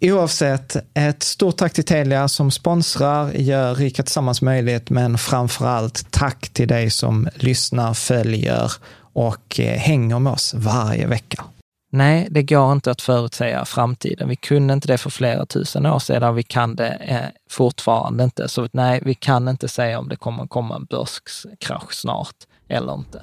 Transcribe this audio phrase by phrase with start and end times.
[0.00, 6.10] Oavsett, ett stort tack till Telia som sponsrar, gör Rika Tillsammans möjligt, men framför allt
[6.10, 8.72] tack till dig som lyssnar, följer
[9.12, 11.44] och eh, hänger med oss varje vecka.
[11.92, 14.28] Nej, det går inte att förutsäga framtiden.
[14.28, 18.48] Vi kunde inte det för flera tusen år sedan, vi kan det eh, fortfarande inte.
[18.48, 22.36] Så nej, vi kan inte säga om det kommer komma en börskrasch snart
[22.68, 23.22] eller inte.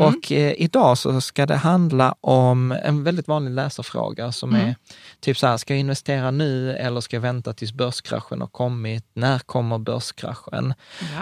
[0.00, 4.68] och eh, idag så ska det handla om en väldigt vanlig läsarfråga som Mm.
[4.68, 4.74] är
[5.20, 9.04] typ så här, ska jag investera nu eller ska jag vänta tills börskraschen har kommit?
[9.14, 10.74] När kommer börskraschen?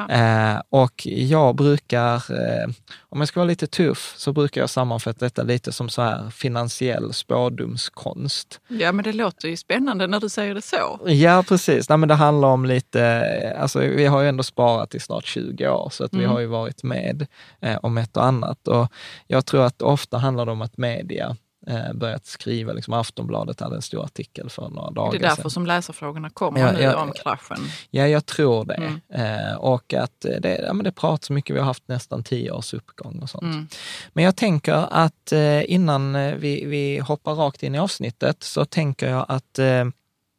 [0.09, 0.15] Ja.
[0.15, 2.69] Eh, och jag brukar, eh,
[3.09, 6.31] om jag ska vara lite tuff, så brukar jag sammanfatta detta lite som så här
[6.31, 8.61] finansiell spådomskonst.
[8.69, 11.01] ja, men det låter ju spännande när du säger det så.
[11.07, 11.89] Ja, precis.
[11.89, 15.69] Nej, men det handlar om lite, alltså vi har ju ändå sparat i snart 20
[15.69, 16.31] år, så att vi Mm.
[16.31, 17.27] har ju varit med
[17.61, 18.62] eh, om ett och annat.
[18.69, 18.93] Och
[19.27, 21.37] jag tror att ofta handlar det om att media
[21.67, 25.43] eh, börjat skriva, liksom Aftonbladet hade en stor artikel för några dagar Det är därför
[25.43, 25.51] sedan.
[25.51, 27.59] som läsarfrågorna kommer Ja, nu om kraschen.
[27.91, 28.75] Ja, jag tror det.
[28.75, 29.01] Mm.
[29.49, 32.51] Eh, och att det, ja, men det pratas så mycket, vi har haft nästan tio
[32.51, 33.43] års uppgång och sånt.
[33.43, 33.69] Mm.
[34.13, 38.65] Men jag tänker att eh, innan eh, vi, vi hoppar rakt in i avsnittet så
[38.65, 39.85] tänker jag att eh,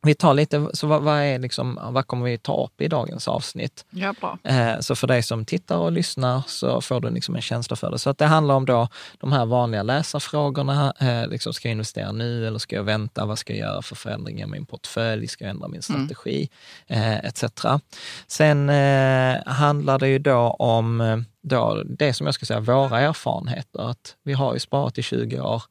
[0.05, 3.27] vi tar lite, så vad, vad, är liksom, vad kommer vi ta upp i dagens
[3.27, 3.85] avsnitt?
[3.89, 4.37] Ja, bra.
[4.43, 7.91] Eh, Så för dig som tittar och lyssnar så får du liksom en känsla för
[7.91, 7.99] det.
[7.99, 8.87] Så att det handlar om då
[9.19, 10.93] de här vanliga läsarfrågorna.
[10.99, 13.25] Eh, Liksom, ska jag investera nu eller ska jag vänta?
[13.25, 15.27] Vad ska jag göra för förändringar i min portfölj?
[15.27, 16.49] Ska jag ändra min strategi?
[16.87, 17.43] Eh, etc.
[18.27, 18.69] Sen
[19.45, 23.89] handlar det ju då om då, det som jag ska säga, våra erfarenheter.
[23.89, 25.63] Att vi har ju sparat i 20 år.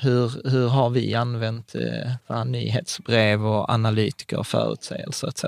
[0.00, 1.74] Hur, hur har vi använt
[2.28, 5.44] eh, nyhetsbrev och analytiker, förutsägelser etc.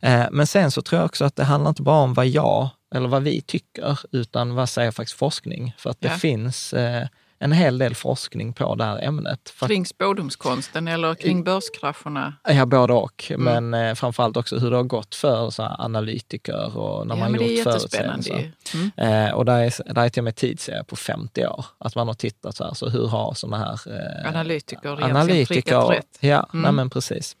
[0.00, 2.68] Eh, men sen så tror jag också att det handlar inte bara om vad jag
[2.94, 5.74] eller vad vi tycker, utan vad säger faktiskt forskning?
[5.78, 6.14] För att det Ja.
[6.14, 7.06] finns eh,
[7.40, 9.52] en hel del forskning på det här ämnet.
[9.60, 12.34] Kring spådomskonsten eller kring börskrascherna?
[12.48, 13.68] ja, både och, Mm.
[13.70, 17.20] men eh, framförallt också hur det har gått för så här, analytiker och när ja,
[17.20, 18.52] man men det är gjort förutsägelser.
[18.74, 19.26] Mm.
[19.26, 21.64] Eh, och där är, där är till och med tidsserie på 50 år.
[21.78, 23.80] Att man har tittat så här, så hur har sådana här
[24.22, 26.18] eh, Analytiker egentligen prickat rätt.
[26.20, 26.62] Ja, Mm.
[26.62, 27.36] nej men precis.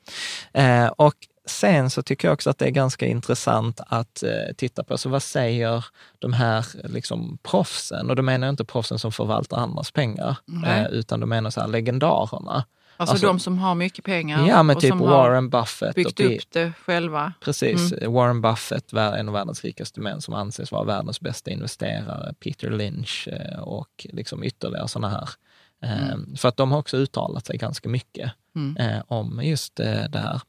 [0.52, 1.14] Eh, och
[1.48, 5.08] sen så tycker jag också att det är ganska intressant att eh, titta på, så
[5.08, 5.84] vad säger
[6.18, 8.10] de här liksom, proffsen?
[8.10, 10.36] Och då menar jag inte proffsen som förvaltar andras pengar,
[10.66, 12.64] eh, utan de menar så här, legendarerna.
[13.00, 15.94] Alltså, Alltså- de som har mycket pengar Ja, men och typ som Warren Buffett.
[15.94, 17.32] byggt och upp det själva.
[17.40, 17.92] Precis.
[17.92, 18.12] Mm.
[18.12, 22.34] Warren Buffett, en av världens rikaste män som anses vara världens bästa investerare.
[22.44, 25.28] Peter Lynch eh, och liksom ytterligare sådana här.
[25.82, 29.02] Eh, För att de har också uttalat sig ganska mycket Mm.
[29.08, 30.40] om just det här.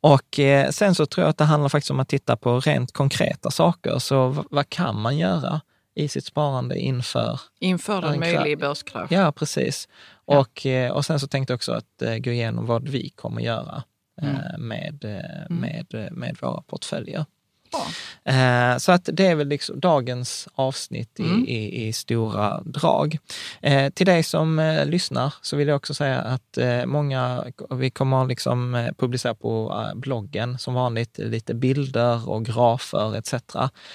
[0.00, 2.92] Och eh, sen så tror jag att det handlar faktiskt om att titta på rent
[2.92, 3.98] konkreta saker.
[3.98, 5.60] Så vad kan man göra
[5.94, 9.12] i sitt sparande inför Inför Ja, en en möjlig börskrasch.
[9.12, 9.88] Ja, precis.
[10.24, 13.40] Och, eh, och sen så tänkte jag också att eh, gå igenom vad vi kommer
[13.40, 13.82] göra
[14.22, 17.24] eh, med, eh, med, med våra portföljer.
[17.70, 17.86] Bra.
[18.24, 21.44] Eh, så att det är väl liksom dagens avsnitt i, Mm.
[21.48, 23.18] i, i stora drag.
[23.62, 28.26] Eh, till dig som eh, lyssnar så vill jag också säga att många, vi kommer
[28.26, 33.34] liksom, publicera på bloggen som vanligt lite bilder och grafer etc.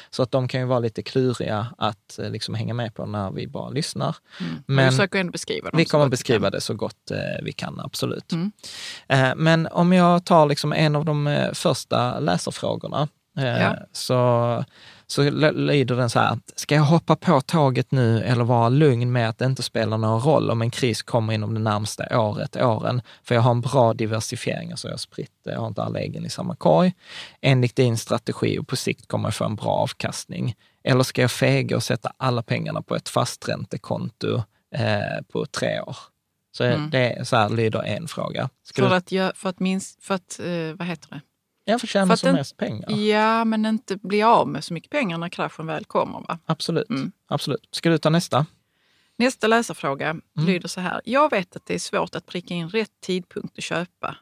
[0.10, 3.48] Så att de kan ju vara lite kluriga att liksom hänga med på när vi
[3.48, 4.16] bara lyssnar.
[4.40, 7.12] Men, Men vi försöker ändå beskriva dem vi kommer beskriva det så gott
[7.44, 8.32] vi kan, absolut.
[8.32, 8.52] Mm.
[9.38, 13.76] Men om jag tar liksom en av de första läsarfrågorna, Ja.
[13.92, 14.64] så,
[15.08, 19.30] så lyder den så här, ska jag hoppa på tåget nu eller vara lugn med
[19.30, 23.02] att det inte spelar någon roll om en kris kommer inom det närmaste året, åren?
[23.24, 26.00] För jag har en bra diversifiering, alltså jag har spritt det, jag har inte alla
[26.00, 26.94] äggen i samma korg.
[27.42, 30.56] Enligt din strategi och på sikt kommer jag få en bra avkastning.
[30.84, 34.44] Eller ska jag fega och sätta alla pengarna på ett fasträntekonto
[34.76, 35.98] eh, på tre år?
[36.58, 36.90] Så Mm.
[36.90, 38.50] det så här lyder en fråga.
[38.64, 41.22] Ska För du, att, gö- för att minst, för att, eh, vad heter det?
[41.66, 42.92] Jag får tjäna för att som den- mest pengar.
[42.92, 46.20] Ja, men inte bli av med så mycket pengar när kraschen väl kommer.
[46.28, 46.40] Va?
[46.46, 46.90] Absolut.
[46.90, 47.12] Mm.
[47.28, 47.68] Absolut.
[47.72, 48.46] Ska du ta nästa?
[49.18, 50.22] Nästa läsarfråga Mm.
[50.36, 51.02] lyder så här.
[51.06, 54.16] Jag vet att det är svårt att pricka in rätt tidpunkt att köpa.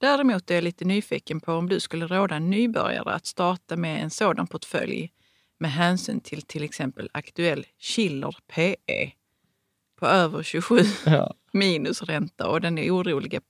[0.00, 4.02] Däremot är jag lite nyfiken på om du skulle råda en nybörjare att starta med
[4.02, 5.12] en sådan portfölj
[5.60, 9.10] med hänsyn till till exempel aktuell Schiller PE
[10.00, 11.34] på över 27 Ja.
[11.52, 13.40] minus ränta och den oroliga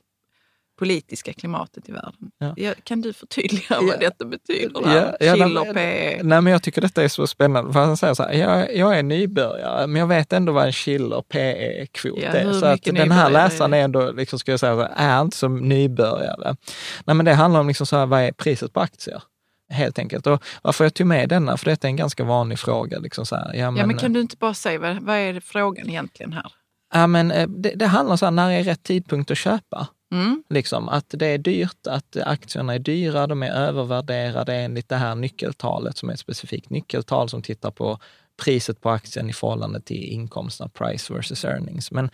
[0.79, 2.31] politiska klimatet i världen.
[2.57, 2.75] Ja.
[2.85, 3.81] Kan du förtydliga Ja.
[3.83, 4.81] vad detta betyder?
[4.85, 6.21] Ja, Ja, ja, nej.
[6.23, 7.73] Nej, men jag tycker detta är så spännande.
[7.73, 10.73] För han säger så här, jag, jag är nybörjare, men jag vet ändå vad en
[10.73, 12.53] Schiller PE-kvot Ja, är.
[12.53, 15.37] Så att den här läsaren är ändå, liksom, ska jag säga, så här, är inte
[15.37, 16.57] som nybörjare.
[17.05, 19.23] Nej, men det handlar om liksom så här, vad är priset på aktier?
[19.71, 20.27] Helt enkelt.
[20.27, 22.99] Och varför jag tog med denna, för detta är en ganska vanlig fråga.
[22.99, 25.41] Liksom så här, ja, men, Ja, men kan du inte bara säga vad, vad är
[25.41, 26.53] frågan egentligen här?
[26.95, 29.87] ja, men, eh, det, det handlar om så här, när är rätt tidpunkt att köpa?
[30.11, 30.43] Mm.
[30.49, 35.15] Liksom, att det är dyrt, att aktierna är dyra, de är övervärderade enligt det här
[35.15, 37.99] nyckeltalet som är ett specifikt nyckeltal som tittar på
[38.45, 41.91] priset på aktien i förhållande till inkomsterna, price versus earnings.
[41.91, 42.11] Men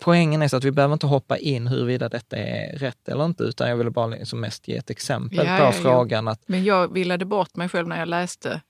[0.00, 3.42] poängen är så att vi behöver inte hoppa in huruvida detta är rätt eller inte,
[3.44, 5.72] utan jag ville bara liksom mest ge ett exempel Ja, på ja, ja.
[5.72, 8.60] frågan att Men jag villade bort mig själv när jag läste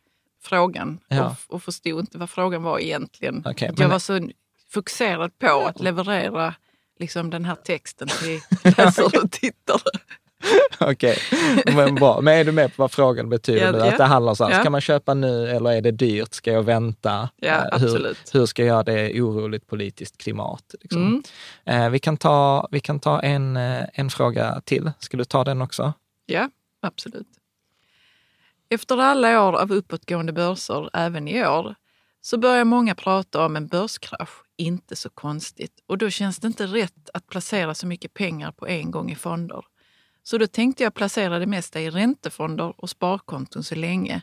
[0.42, 1.36] frågan Ja.
[1.48, 3.42] och, och förstod inte vad frågan var egentligen.
[3.44, 4.28] Men- jag var så
[4.70, 6.54] fokuserad på att leverera
[6.98, 8.40] liksom, den här texten till
[8.76, 9.80] läsare och tittare.
[10.80, 11.18] Okej,
[11.74, 12.20] men bra.
[12.20, 13.92] Men är du med på vad frågan betyder Ja, ja.
[13.92, 14.60] Att det handlar om så här, Ja.
[14.60, 16.34] ska man köpa nu eller är det dyrt?
[16.34, 17.28] Ska jag vänta?
[17.36, 18.34] Ja, Eh, hur, absolut.
[18.34, 20.74] hur ska jag göra det i oroligt politiskt klimat?
[20.80, 21.02] Liksom?
[21.64, 21.84] Mm.
[21.84, 24.90] Eh, vi kan ta, vi kan ta en, eh, en fråga till.
[24.98, 25.92] Ska du ta den också?
[26.26, 26.50] Ja,
[26.82, 27.28] absolut.
[28.68, 31.74] Efter alla år av uppåtgående börser, även i år,
[32.20, 34.30] så börjar många prata om en börskrasch.
[34.56, 35.82] Inte så konstigt.
[35.86, 39.14] Och då känns det inte rätt att placera så mycket pengar på en gång i
[39.14, 39.64] fonder.
[40.22, 44.22] Så då tänkte jag placera det mesta i räntefonder och sparkonton så länge.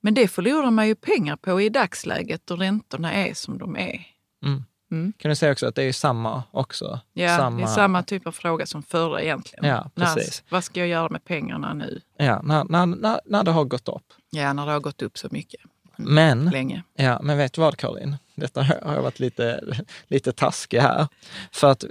[0.00, 4.06] Men det förlorar man ju pengar på i dagsläget då räntorna är som de är.
[4.44, 4.64] Mm.
[4.90, 5.12] Mm.
[5.18, 7.00] Kan du säga också att det är samma också?
[7.12, 9.64] Ja, det är samma typ av fråga som förra egentligen.
[9.64, 10.42] Ja, precis.
[10.42, 12.00] När, vad ska jag göra med pengarna nu?
[12.16, 14.12] Ja, när, när, när, när det har gått upp.
[14.30, 15.60] Ja, när det har gått upp så mycket.
[15.98, 16.82] Men, Länge.
[16.94, 18.16] ja, men vet du vad Caroline?
[18.34, 19.60] Detta har jag varit lite,
[20.06, 21.08] lite taskig här.
[21.52, 21.84] För att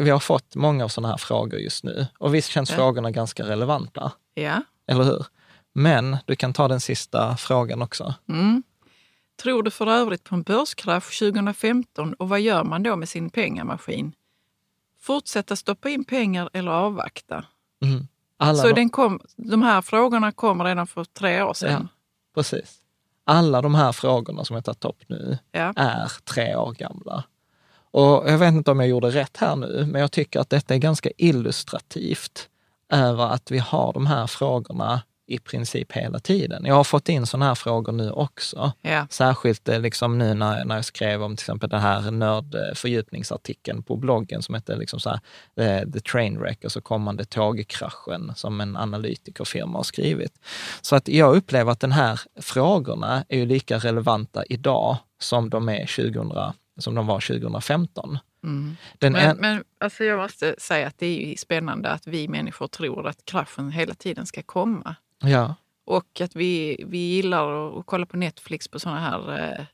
[0.00, 2.06] vi har fått många av sådana här frågor just nu.
[2.18, 2.76] Och visst känns Ja.
[2.76, 4.62] frågorna ganska relevanta, Ja.
[4.88, 5.26] eller hur?
[5.74, 8.14] Men du kan ta den sista frågan också.
[8.28, 8.62] Mm.
[9.42, 13.30] Tror du för övrigt på en börskrasch 2015 och vad gör man då med sin
[13.30, 14.12] pengamaskin?
[15.00, 17.44] Fortsätta stoppa in pengar eller avvakta?
[17.82, 18.08] Mm.
[18.38, 21.88] Alla Så de- den kom, de här frågorna kom redan för tre år sedan.
[22.34, 22.78] Precis.
[23.26, 25.72] Alla de här frågorna som jag tagit upp nu Ja.
[25.76, 27.24] är tre år gamla.
[27.90, 30.74] Och jag vet inte om jag gjorde rätt här nu, men jag tycker att detta
[30.74, 32.48] är ganska illustrativt
[32.92, 36.64] över att vi har de här frågorna i princip hela tiden.
[36.64, 38.72] Jag har fått in sådana här frågor nu också.
[38.82, 39.06] Ja.
[39.10, 43.96] Särskilt eh, liksom nu när, när jag skrev om till exempel den här nördfördjupningsartikeln på
[43.96, 45.20] bloggen som heter liksom så här,
[45.56, 50.32] The, The Trainwreck, alltså kommande tågkraschen som en analytikerfirma har skrivit.
[50.80, 55.68] Så att jag upplever att den här frågorna är ju lika relevanta idag som de,
[55.68, 56.32] är 2000,
[56.78, 58.18] som de var 2015.
[58.44, 58.76] Mm.
[59.00, 63.08] Men, en, men alltså jag måste säga att det är spännande att vi människor tror
[63.08, 64.96] att kraschen hela tiden ska komma.
[65.22, 65.54] Ja,
[65.84, 69.64] Och att vi, vi gillar att, kolla på Netflix på såna här, eh,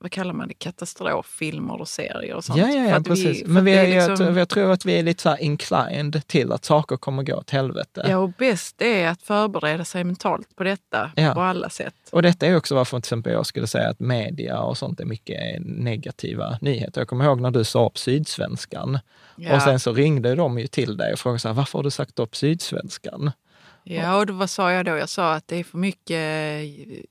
[0.00, 2.58] vad kallar man det, katastroffilmer och serier och sånt.
[2.58, 3.42] ja, ja, ja precis.
[3.42, 5.40] för Men vi är, jag, liksom- tror- jag tror att vi är lite så här
[5.42, 8.06] inclined till att saker kommer gå åt helvete.
[8.08, 11.34] Ja, och bäst är att förbereda sig mentalt på detta Ja.
[11.34, 11.94] på alla sätt.
[12.12, 15.04] Och detta är också varför till exempel jag skulle säga att media och sånt är
[15.04, 17.00] mycket negativa nyheter.
[17.00, 18.98] Jag kommer ihåg när du sa upp Sydsvenskan
[19.36, 19.54] Ja.
[19.56, 21.90] och sen så ringde de ju till dig och frågade så här, varför har du
[21.90, 23.30] sagt upp Sydsvenskan?
[23.84, 24.96] Ja, och då, vad sa jag då?
[24.96, 27.02] Jag sa att det är för mycket eh,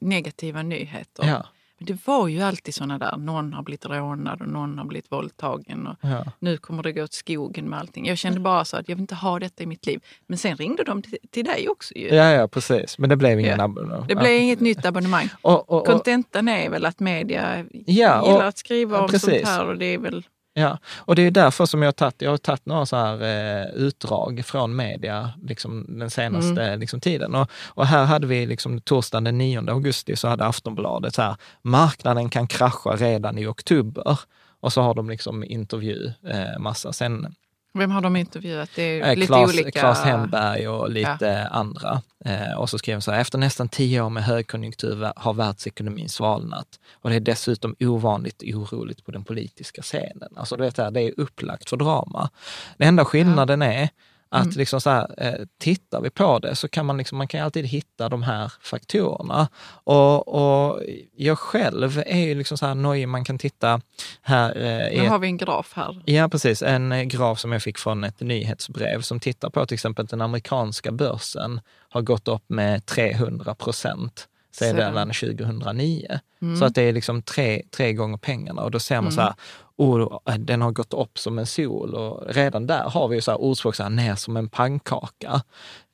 [0.00, 1.26] negativa nyheter.
[1.26, 1.46] Ja,
[1.78, 5.12] Men det var ju alltid såna där, någon har blivit rånad och någon har blivit
[5.12, 5.86] våldtagen.
[5.86, 6.24] Och ja.
[6.38, 8.06] Nu kommer det gå åt skogen med allting.
[8.06, 10.00] Jag kände bara så att jag vill inte ha detta i mitt liv.
[10.26, 12.08] Men sen ringde de till, till dig också ju.
[12.08, 12.98] Ja, ja, precis.
[12.98, 13.64] Men det blev ingen Ja.
[13.64, 14.04] abonnemang.
[14.08, 15.28] Det blev inget nytt abonnemang.
[15.42, 19.66] Och, och, och, Kontentan är väl att media Ja, gillar att skriva om sånt här
[19.66, 20.24] och det är väl...
[20.58, 23.22] ja, och det är därför som jag har tagit, jag har tagit några så här
[23.22, 26.80] eh, utdrag från media liksom, den senaste Mm.
[26.80, 27.34] liksom, tiden.
[27.34, 31.36] Och, och här hade vi liksom, torsdagen den 9 augusti så hade Aftonbladet så här,
[31.62, 34.18] marknaden kan krascha redan i oktober.
[34.60, 36.92] Och så har de liksom intervju, eh, massa.
[36.92, 37.34] Sen
[37.78, 38.70] Vem har de intervjuat?
[38.74, 39.80] Det är Eh, lite Claes, olika...
[39.80, 42.02] Claes Hemberg och lite andra.
[42.24, 46.08] Eh, och så skrev de så här, efter nästan tio år med högkonjunktur har världsekonomin
[46.08, 46.68] svalnat.
[47.02, 50.28] Och det är dessutom ovanligt oroligt på den politiska scenen.
[50.36, 52.30] Alltså du vet, det är upplagt för drama.
[52.76, 53.88] Den enda skillnaden är
[54.30, 54.56] att Mm.
[54.58, 57.66] liksom så här, eh, tittar vi på det så kan man, liksom, man kan alltid
[57.66, 59.48] hitta de här faktorerna.
[59.84, 60.82] Och, och
[61.16, 63.80] jag själv är ju liksom så här nojig, man kan titta
[64.22, 66.02] här eh, Nu har vi en graf här.
[66.04, 66.62] Ja, precis.
[66.62, 70.10] En eh, graf som jag fick från ett nyhetsbrev som tittar på till exempel att
[70.10, 76.20] den amerikanska börsen har gått upp med 300 procent sedan 2009.
[76.58, 79.34] Så att det är liksom tre, tre gånger pengarna och då ser man så här,
[79.76, 83.30] oh, den har gått upp som en sol och redan där har vi ju så
[83.30, 85.42] här ordspråk, så här, ner som en pannkaka.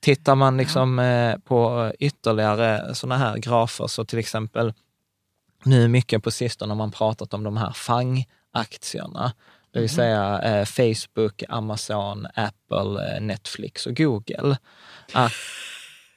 [0.01, 4.73] Tittar man liksom eh, på ytterligare sådana här grafer, så till exempel
[5.65, 9.33] nu mycket på sistone har man pratat om de här FANG-aktierna.
[9.73, 14.57] Det vill säga eh, Facebook, Amazon, Apple, eh, Netflix och Google.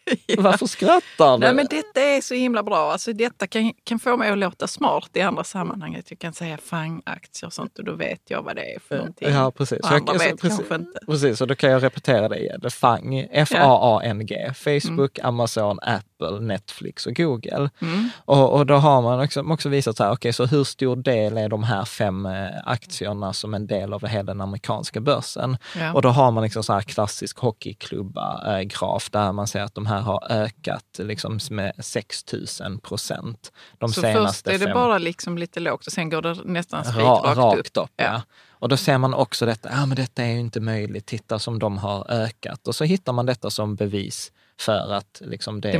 [0.37, 1.37] Ah, Varför skrattar du?
[1.37, 2.91] Nej, men detta är så himla bra.
[2.91, 5.95] Alltså, detta kan, kan få mig att låta smart i andra sammanhang.
[5.95, 8.97] Att jag kan säga FANG-aktier och sånt och då vet jag vad det är för
[8.97, 9.29] någonting.
[9.33, 9.79] Ja, precis.
[9.79, 10.99] Och andra Jag- vet precis, kanske inte.
[11.05, 12.61] Precis, och då kan jag repetera det igen.
[12.71, 17.69] FANG, F-A-A-N-G, Facebook, Amazon, Apple, Netflix och Google.
[17.81, 18.09] Mm.
[18.25, 21.37] Och, och då har man också, också visat så här, okej, så hur stor del
[21.37, 25.57] är de här fem eh, aktierna som en del av hela den amerikanska börsen?
[25.79, 25.93] Ja.
[25.93, 30.01] Och då har man liksom så här klassisk hockeyklubba-graf där man ser att de här
[30.01, 32.23] har ökat liksom med 6
[32.61, 36.09] 000 procent de så senaste först är det fem bara liksom lite lågt och sen
[36.09, 37.83] går det nästan Ra, spikrakt rakt upp.
[37.83, 37.91] upp.
[37.95, 38.21] ja.
[38.59, 41.59] Och då ser man också detta, ja men detta är ju inte möjligt, titta som
[41.59, 42.67] de har ökat.
[42.67, 45.79] Och så hittar man detta som bevis för att liksom det, Det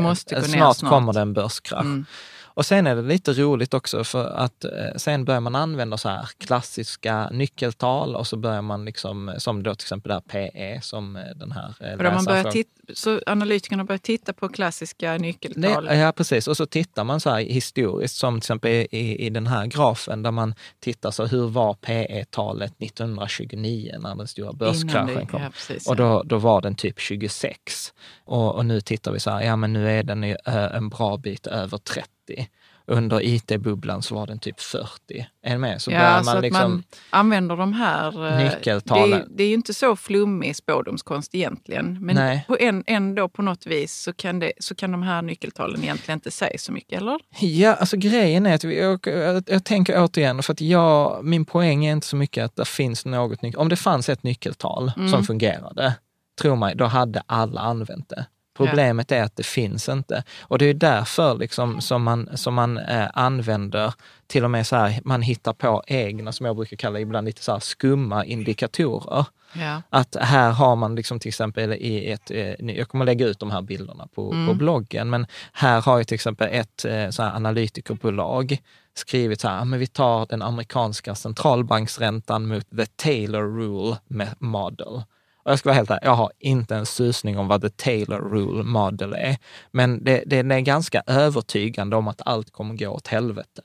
[0.77, 0.91] snart.
[0.91, 1.81] kommer det en börskrasch.
[1.81, 2.05] Mm.
[2.57, 6.09] Och sen är det lite roligt också för att eh, sen börjar man använda så
[6.09, 11.15] här klassiska nyckeltal och så börjar man liksom, som då till exempel där PE som
[11.15, 15.85] eh, den här eh, man börjar titta, så analytikerna börjar titta på klassiska nyckeltal.
[15.85, 16.47] det, ja, precis.
[16.47, 20.23] Och så tittar man så här historiskt, som till exempel i, i den här grafen,
[20.23, 25.41] där man tittar så hur var PE-talet 1929 när den stora börskraschen kom?
[25.41, 27.93] ja, precis, och då, då var den typ 26.
[28.25, 30.23] Och, och nu tittar vi så här, ja men nu är den
[30.53, 32.16] en bra bit över 30.
[32.89, 35.27] Under IT-bubblan så var den typ 40.
[35.43, 35.81] Är med?
[35.81, 36.72] Så ja, börjar man liksom...
[36.72, 38.27] man använder de här...
[38.27, 39.10] eh, Nyckeltalen.
[39.10, 41.98] Det är, det är ju inte så flummig spådomskonst egentligen.
[42.01, 42.46] Men Nej.
[42.48, 46.17] på en, ändå på något vis så kan, det, så kan de här nyckeltalen egentligen
[46.17, 47.19] inte säga så mycket, eller?
[47.39, 51.46] Ja, alltså grejen är att vi, jag, jag, jag tänker återigen, för att jag, min
[51.46, 53.60] poäng är inte så mycket att det finns något nyckel.
[53.60, 55.10] Om det fanns ett nyckeltal Mm.
[55.10, 55.93] som fungerade,
[56.41, 58.25] tro mig, då hade alla använt det.
[58.57, 60.23] Problemet är att det finns inte.
[60.41, 63.93] Och det är därför liksom som man, som man eh, använder,
[64.27, 67.43] till och med så här, man hittar på egna, som jag brukar kalla ibland lite
[67.43, 69.25] så skumma indikatorer.
[69.53, 69.81] Ja.
[69.89, 73.51] Att här har man liksom till exempel i ett, eh, jag kommer lägga ut de
[73.51, 77.35] här bilderna på, på bloggen, men här har jag till exempel ett eh, så här
[77.35, 78.57] analytikerbolag
[78.93, 83.97] skrivit så här, men vi tar den amerikanska centralbanksräntan mot the Taylor rule
[84.39, 85.01] model.
[85.48, 88.20] Och jag ska vara helt ärlig, jag har inte en susning om vad the Taylor
[88.20, 89.38] rule model är.
[89.72, 93.62] Men det, det är ganska övertygande om att allt kommer gå åt helvete.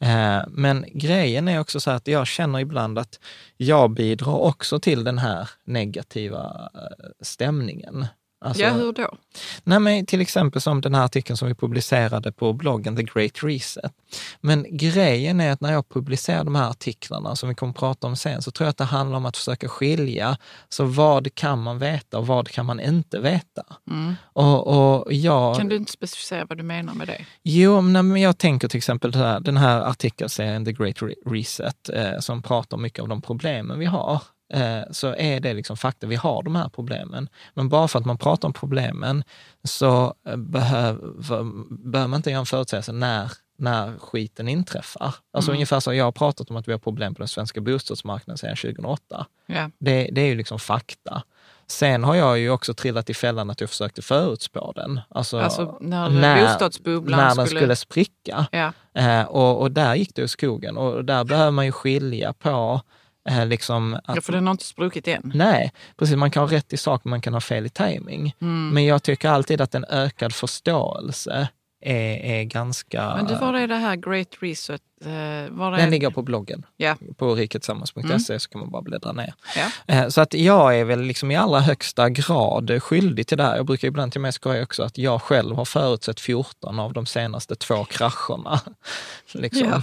[0.00, 3.20] Eh, men grejen är också så att jag känner ibland att
[3.56, 8.06] jag bidrar också till den här negativa eh, stämningen.
[8.44, 9.16] Alltså, ja, hur då?
[9.64, 13.42] Nej, men till exempel som den här artikeln som vi publicerade på bloggen The Great
[13.42, 13.92] Reset.
[14.40, 18.06] Men grejen är att när jag publicerar de här artiklarna som vi kommer att prata
[18.06, 20.36] om sen, så tror jag att det handlar om att försöka skilja.
[20.68, 23.62] Så vad kan man veta och vad kan man inte veta?
[23.90, 24.14] Mm.
[24.32, 27.24] Och, och jag, kan du inte specificera vad du menar med det?
[27.42, 32.76] Jo, men jag tänker till exempel den här artikelserien The Great Reset eh, som pratar
[32.76, 34.22] mycket om de problemen vi har.
[34.50, 36.06] Eh, så är det liksom fakta.
[36.06, 37.28] Vi har de här problemen.
[37.54, 39.24] Men bara för att man pratar om problemen
[39.64, 45.14] så eh, behöver, behöver man inte göra en förutsägelse när, när skiten inträffar.
[45.32, 45.56] Alltså mm.
[45.56, 48.56] ungefär så, jag har pratat om att vi har problem på den svenska bostadsmarknaden sedan
[48.56, 49.26] 2008.
[49.48, 49.68] Yeah.
[49.78, 51.22] Det, det är ju liksom fakta.
[51.66, 55.00] Sen har jag ju också trillat i fällan att jag försökte förutspå den.
[55.08, 57.44] Alltså, alltså när, när bostadsbubblan när skulle...
[57.44, 58.46] den skulle spricka.
[58.52, 58.72] Ja.
[58.94, 60.76] Eh, och, och, där gick det i skogen.
[60.76, 62.80] Och där behöver man ju skilja på
[63.28, 65.32] Eh, liksom att, ja, för den har inte spruckit än.
[65.34, 66.16] Nej, precis.
[66.16, 68.34] Man kan ha rätt i sak, men man kan ha fel i timing.
[68.40, 68.68] Mm.
[68.68, 71.48] Men jag tycker alltid att en ökad förståelse
[71.80, 73.16] är, är ganska...
[73.16, 74.82] Men du, var är det här Great Reset?
[75.04, 76.66] Eh, Den ligger på bloggen.
[76.78, 76.96] Yeah.
[77.16, 78.20] På riketsammans.se mm.
[78.20, 79.34] så kan man bara bläddra ner.
[79.56, 80.08] Yeah.
[80.08, 83.56] Så att jag är väl liksom i allra högsta grad skyldig till det här.
[83.56, 87.06] Jag brukar ibland till med skoja också att jag själv har förutsett 14 av de
[87.06, 88.60] senaste två krascherna.
[89.32, 89.66] liksom.
[89.66, 89.82] Yeah.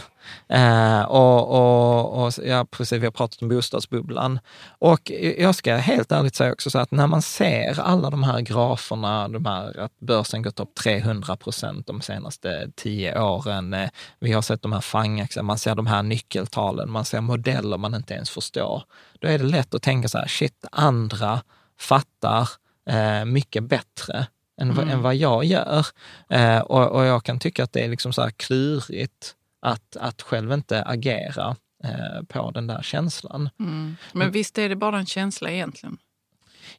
[0.50, 4.40] Eh, och, och, och, ja, precis, vi har pratat om bostadsbubblan.
[4.80, 8.42] Och jag ska helt ärligt säga också så att när man ser alla de här
[8.42, 13.74] graferna, de här att börsen gått upp 300 procent de senaste tio åren.
[13.74, 17.78] Eh, vi har sett de här FANG, man ser de här nyckeltalen, man ser modeller
[17.78, 18.84] man inte ens förstår.
[19.20, 21.42] Då är det lätt att tänka så här, shit, andra
[21.80, 22.50] fattar
[22.90, 24.28] eh, mycket bättre
[24.62, 24.90] än, mm.
[24.90, 25.86] än vad jag gör.
[26.30, 30.22] Eh, och, och, jag kan tycka att det är liksom så här klurigt att, att
[30.22, 33.50] själv inte agera eh, på den där känslan.
[33.60, 33.96] Mm.
[34.14, 35.98] Men visst är det bara en känsla egentligen?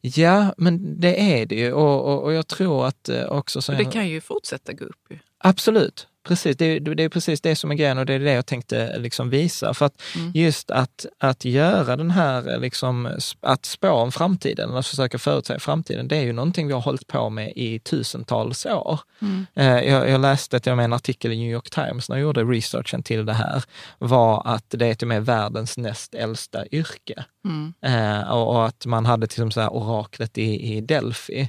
[0.00, 3.62] Ja, men det är det ju och, och, och jag tror att eh, också...
[3.62, 5.06] Så det kan ju fortsätta gå upp.
[5.10, 5.18] Ju.
[5.38, 8.46] Absolut, Precis, det, det, är precis det som är grejen och det är det jag
[8.46, 9.74] tänkte liksom visa.
[9.74, 10.32] För att mm.
[10.34, 13.08] just att, att göra den här, liksom,
[13.40, 17.06] att spå om framtiden, att försöka förutsäga framtiden, det är ju någonting vi har hållit
[17.06, 19.00] på med i tusentals år.
[19.22, 19.46] Mm.
[19.54, 22.22] Eh, jag, jag läste till och med en artikel i New York Times när jag
[22.22, 23.64] gjorde researchen till det här,
[23.98, 27.24] var att det är till och med världens näst äldsta yrke.
[27.44, 27.74] Mm.
[27.82, 31.48] Eh, och, och, att man hade till exempel oraklet i, i Delphi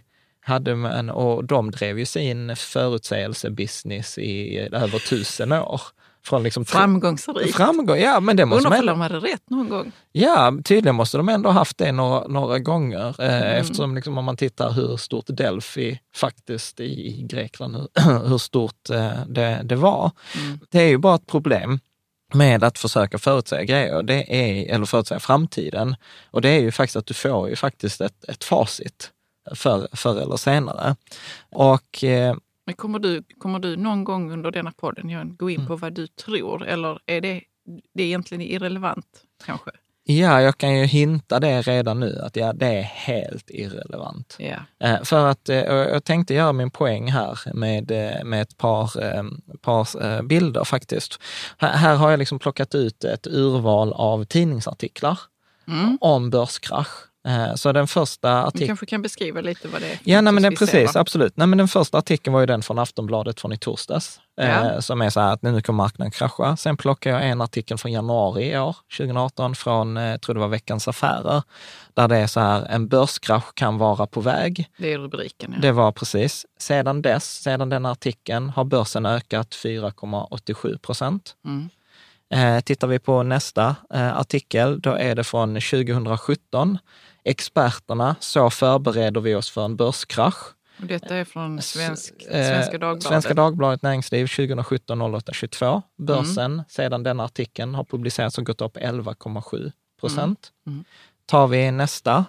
[0.50, 5.82] hade man, och de drev ju sin förutsägelsebusiness i över tusen år.
[6.24, 7.56] Från liksom Framgångsrikt.
[7.56, 9.92] Framgång, ja, men det måste Undrar om de hade rätt någon gång?
[10.12, 13.22] Ja, tydligen måste de ändå haft det några, några gånger.
[13.22, 13.62] Eh, mm.
[13.62, 18.90] Eftersom liksom, om man tittar hur stort Delphi faktiskt i, i Grekland, hur, hur stort
[18.90, 20.12] eh, det, det var.
[20.38, 20.60] Mm.
[20.70, 21.80] Det är ju bara ett problem
[22.34, 25.96] med att försöka förutsäga grejer, det är, eller förutsäga framtiden.
[26.32, 29.12] Och det är ju faktiskt att du får ju faktiskt ett, ett facit
[29.56, 30.96] förr, förr eller senare.
[31.50, 32.36] Och, eh,
[32.66, 35.80] Men kommer du, kommer du någon gång under denna podden gå in på mm.
[35.80, 37.42] vad du tror eller är det,
[37.94, 39.72] det är egentligen irrelevant kanske?
[40.04, 44.38] Ja, jag kan ju hinta det redan nu, att ja, det är helt irrelevant.
[44.40, 45.04] Yeah.
[45.04, 48.92] För att eh, jag tänkte göra min poäng här med, eh, med ett par,
[49.58, 51.20] par bilder faktiskt.
[51.58, 55.20] Här har jag liksom plockat ut ett urval av tidningsartiklar
[55.68, 55.98] mm.
[56.02, 57.09] om börskrasch
[57.56, 58.62] så den första artikeln...
[58.62, 60.00] Du kanske kan beskriva lite vad det är?
[60.04, 61.38] Ja, nej, men den, precis, absolut.
[61.38, 64.44] Nej, men den första artikeln var ju den från Aftonbladet från i torsdags, ja.
[64.44, 66.58] eh, som är så här att nu kommer marknaden krascha.
[66.58, 70.48] Sen plockar jag en artikel från januari i år, 2018, från, eh, tror det var
[70.48, 71.44] Veckans Affärer,
[71.94, 74.70] där det är så här, en börskrasch kan vara på väg.
[74.78, 75.52] Det är rubriken.
[75.56, 75.62] Ja.
[75.62, 76.46] Det var precis.
[76.60, 81.36] Sedan dess, sedan den artikeln, har börsen ökat 4,87 procent.
[81.46, 81.70] Mm.
[82.34, 86.78] Eh, tittar vi på nästa eh, artikel, då är det från 2017
[87.24, 90.54] experterna, så förbereder vi oss för en börskrasch.
[90.82, 93.04] Och detta är från svensk, eh, Svenska Dagbladet?
[93.04, 95.82] Svenska Dagbladet Näringsliv 2017 08 22.
[95.98, 96.64] Börsen mm.
[96.70, 100.52] sedan den artikeln har publicerats har gått upp 11,7 procent.
[100.68, 100.76] Mm.
[100.76, 100.86] Mm.
[101.26, 102.26] Tar vi nästa.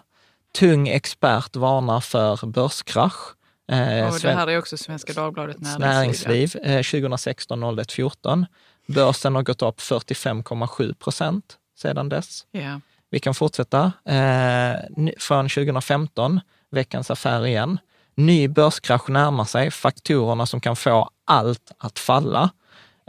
[0.54, 3.34] Tung expert varnar för börskrasch.
[3.68, 5.88] Eh, och det här är också Svenska Dagbladet Näringsliv.
[5.88, 8.46] Näringsliv eh, 2016 01 14.
[8.86, 12.46] Börsen har gått upp 45,7 procent sedan dess.
[12.52, 12.78] Yeah.
[13.10, 13.92] Vi kan fortsätta.
[14.04, 14.74] Eh,
[15.18, 17.78] från 2015, Veckans Affär igen.
[18.14, 19.70] Ny börskrasch närmar sig.
[19.70, 22.50] Faktorerna som kan få allt att falla.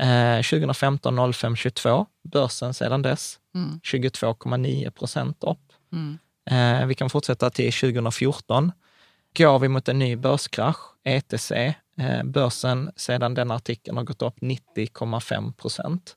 [0.02, 3.40] Eh, 2015 05 22, börsen sedan dess,
[3.84, 5.60] 22,9 procent upp.
[6.50, 8.72] Eh, vi kan fortsätta till 2014.
[9.38, 11.52] Går vi mot en ny börskrasch, ETC,
[11.98, 16.16] eh, börsen sedan den artikeln har gått upp 90,5 procent.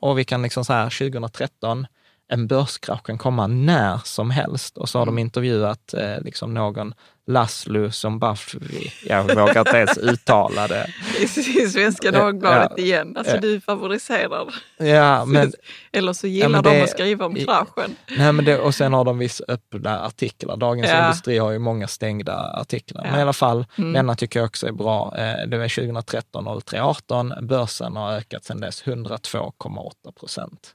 [0.00, 1.86] Och vi kan liksom så här, 2013,
[2.28, 4.78] en börskrasch kan komma när som helst.
[4.78, 6.94] Och så har de intervjuat eh, liksom någon
[7.26, 10.86] Laszlo Zombafvi, jag vågar inte ens uttala det.
[11.18, 11.26] I
[11.68, 12.82] Svenska Dagbladet Ja.
[12.84, 13.16] igen.
[13.16, 13.40] Alltså Ja.
[13.40, 14.54] du favoriserar.
[14.78, 15.52] Ja, men,
[15.92, 17.96] Eller så gillar de det- att skriva om kraschen.
[18.18, 20.56] nej, men det, och sen har de vissa öppna artiklar.
[20.56, 21.04] Dagens Ja.
[21.04, 23.02] Industri har ju många stängda artiklar.
[23.02, 23.18] Men Ja.
[23.18, 23.92] i alla fall, Mm.
[23.92, 25.14] denna tycker jag också är bra.
[25.18, 27.34] Eh, Det var 2013 03 18.
[27.42, 30.74] Börsen har ökat sedan dess 102,8 procent.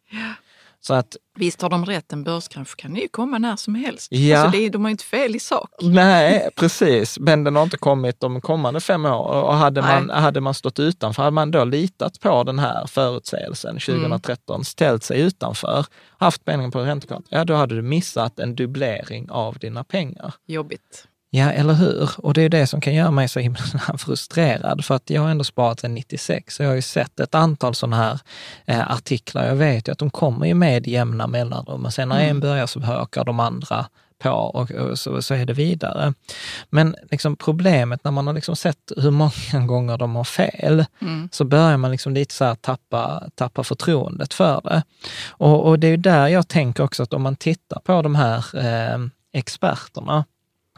[0.82, 4.12] Så att Visst har de rätt, en börskrasch kan ju komma när som helst.
[4.12, 4.40] Ja.
[4.40, 5.70] Alltså det de har ju inte fel i sak.
[5.82, 7.20] Nej, precis.
[7.20, 9.44] Men den har inte kommit de kommande fem år.
[9.44, 13.80] Och hade man, hade man stått utanför, hade man då litat på den här förutsägelsen
[13.80, 15.86] 2013, ställt sig utanför,
[16.18, 20.34] haft pengar på räntekonto, ja då hade du missat en dubblering av dina pengar.
[20.48, 21.08] Jobbigt.
[21.32, 22.10] Ja, eller hur?
[22.18, 23.60] Och det är det som kan göra mig så himla
[23.98, 27.36] frustrerad, för att jag har ändå sparat sedan 96, så jag har ju sett ett
[27.36, 28.20] antal sådana här
[28.66, 29.46] eh, artiklar.
[29.46, 32.68] Jag vet ju att de kommer ju med jämna mellanrum, och sen när en börjar
[32.68, 33.86] så hökar de andra
[34.20, 36.14] på och, och så, så är det vidare.
[36.70, 40.86] Men liksom problemet när man har liksom sett hur många gånger de har fel,
[41.32, 44.84] så börjar man liksom lite så här tappa, tappa förtroendet för det.
[45.30, 48.16] Och, och det är ju där jag tänker också att om man tittar på de
[48.16, 49.00] här eh,
[49.34, 50.26] experterna,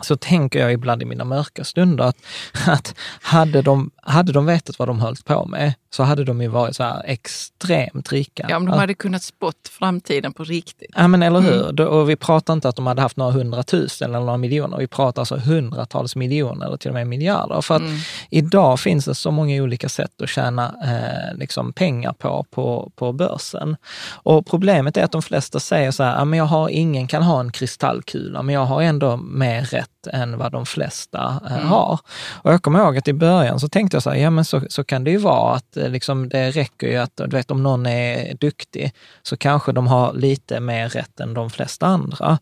[0.01, 2.17] så tänker jag ibland i mina mörka stunder att,
[2.67, 6.47] att hade, de, hade de vetat vad de höll på med så hade de ju
[6.47, 8.45] varit så här extremt rika.
[8.49, 10.89] Ja, om de hade kunnat spått framtiden på riktigt.
[10.95, 11.71] Ja, men eller hur?
[11.71, 14.77] Då- Och vi pratar inte att de hade haft några hundratusen eller några miljoner.
[14.77, 17.61] Vi pratar alltså hundratals miljoner eller till och med miljarder.
[17.61, 17.81] För att
[18.29, 23.13] idag finns det så många olika sätt att tjäna eh, liksom pengar på, på på
[23.13, 23.75] börsen.
[24.13, 27.23] Och problemet är att de flesta säger så här, "Ja, men jag har, ingen kan
[27.23, 31.99] ha en kristallkula, men jag har ändå mer rätt än vad de flesta eh, har.
[32.33, 34.61] Och jag kommer ihåg att i början så tänkte jag så här, ja men så,
[34.69, 37.63] så kan det ju vara att eh, liksom, det räcker ju att, du vet om
[37.63, 42.37] någon är duktig så kanske de har lite mer rätt än de flesta andra.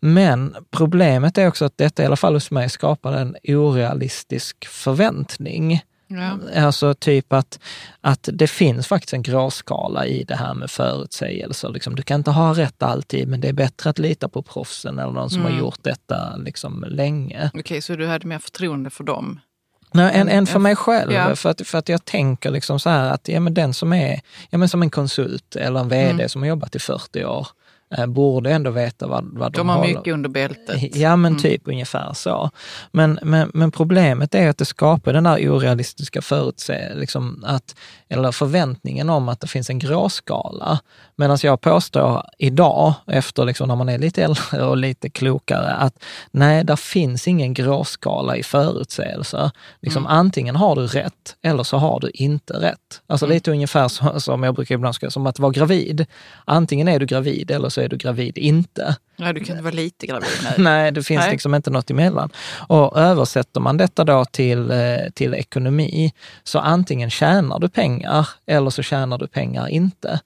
[0.00, 5.82] Men problemet är också att detta i alla fall hos mig skapar en orealistisk förväntning.
[6.08, 6.38] Ja.
[6.56, 7.58] Alltså typ att,
[8.00, 11.68] att det finns faktiskt en gråskala i det här med förutsägelser.
[11.68, 14.98] Liksom, du kan inte ha rätt alltid, men det är bättre att lita på proffsen
[14.98, 17.50] eller någon som har gjort detta liksom länge.
[17.54, 19.40] Okej, så du hade mer förtroende för dem?
[19.92, 21.12] Nej, än, än för mig själv.
[21.12, 21.36] ja.
[21.36, 24.20] För, att, för att jag tänker liksom så här att ja, men den som är
[24.50, 26.28] ja, men som en konsult eller en vd Mm.
[26.28, 27.46] som har jobbat i 40 år
[28.06, 30.96] borde ändå veta vad, vad de, De har mycket under bältet.
[30.96, 32.50] Ja, men typ ungefär så.
[32.92, 37.76] Men, men, men problemet är att det skapar den där orealistiska förutse, liksom att,
[38.08, 40.80] eller förväntningen om att det finns en gråskala.
[41.16, 45.94] Medan jag påstår idag, efter liksom när man är lite äldre och lite klokare, att
[46.30, 49.50] nej, där finns ingen gråskala i förutsägelser.
[49.82, 53.02] Liksom, Antingen har du rätt eller så har du inte rätt.
[53.06, 56.06] Alltså lite ungefär så, som jag brukar ibland säga, som att vara gravid.
[56.44, 58.96] Antingen är du gravid eller så är du gravid inte.
[59.16, 60.62] Ja, du kan inte vara lite gravid nu.
[60.64, 61.30] Nej, det finns Nej.
[61.30, 62.30] liksom inte något emellan.
[62.68, 64.76] Och översätter man detta då till, eh,
[65.14, 66.12] till ekonomi,
[66.44, 70.20] så antingen tjänar du pengar eller så tjänar du pengar inte.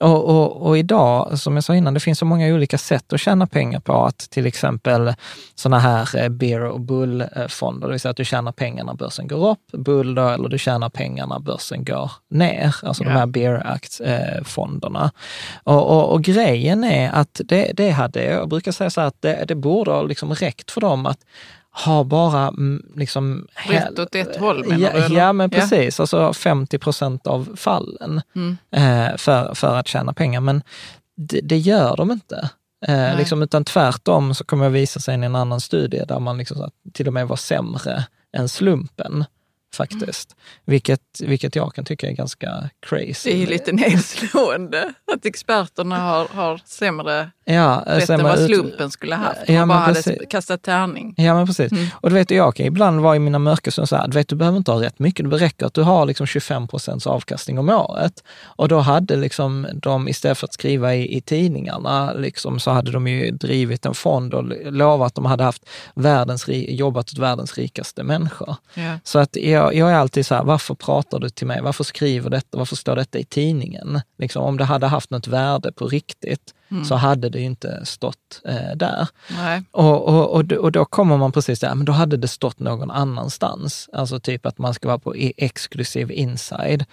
[0.00, 3.20] Och, och, och idag, som jag sa innan, det finns så många olika sätt att
[3.20, 4.04] tjäna pengar på.
[4.04, 5.14] Att till exempel
[5.54, 9.28] sådana här eh, bear och bull-fonder, det vill säga att du tjänar pengar när börsen
[9.28, 12.76] går upp, bull då, eller du tjänar pengar när börsen går ner.
[12.82, 13.16] Alltså de Ja.
[13.18, 15.10] här bear act-fonderna.
[15.64, 19.22] Och, och, och grejen är att det, det hade, jag brukar säga så här att
[19.22, 21.18] det, det borde ha liksom räckt för dem att
[21.84, 23.46] ha bara mm, liksom...
[23.54, 25.14] Rätt åt ett håll menar ja, du?
[25.14, 26.00] ja, men precis.
[26.00, 28.56] Alltså 50 procent av fallen Mm.
[28.70, 30.40] eh, för, för att tjäna pengar.
[30.40, 30.62] Men
[31.16, 32.50] det, det gör de inte.
[32.86, 36.38] Eh, liksom, utan tvärtom så kommer det visa sig i en annan studie där man
[36.38, 38.04] liksom, till och med var sämre
[38.36, 39.24] än slumpen
[39.74, 40.36] faktiskt.
[40.64, 43.30] Vilket, vilket jag kan tycka är ganska crazy.
[43.32, 48.46] Det är lite nedslående att experterna har, har sämre ja, eh, än sämre vad ut-
[48.46, 49.40] slumpen skulle ha haft.
[49.46, 50.06] Ja, Man bara precis.
[50.06, 51.14] hade kastat tärning.
[51.16, 51.72] Ja, men precis.
[51.92, 54.28] Och du vet, jag kan ibland vara i mina mörka stunder så här, du vet,
[54.28, 55.30] du behöver inte ha rätt mycket.
[55.30, 58.24] Det räcker att du har liksom 25 procents avkastning om året.
[58.44, 62.90] Och då hade liksom de, istället för att skriva i, i tidningarna, liksom, så hade
[62.90, 65.62] de ju drivit en fond och lovat att de hade haft
[65.94, 68.56] världens, jobbat åt världens rikaste människor.
[68.74, 68.98] Ja.
[69.04, 71.60] Så att jag, jag är alltid så här, varför pratar du till mig?
[71.62, 72.58] Varför skriver detta?
[72.58, 74.00] Varför står detta i tidningen?
[74.18, 78.40] Liksom, om det hade haft något värde på riktigt, så hade det ju inte stått
[78.48, 79.08] eh, där.
[79.70, 82.90] Och, och, och, och då kommer man precis där, men då hade det stått någon
[82.90, 83.88] annanstans.
[83.92, 86.84] Alltså typ att man ska vara på i- exklusiv inside.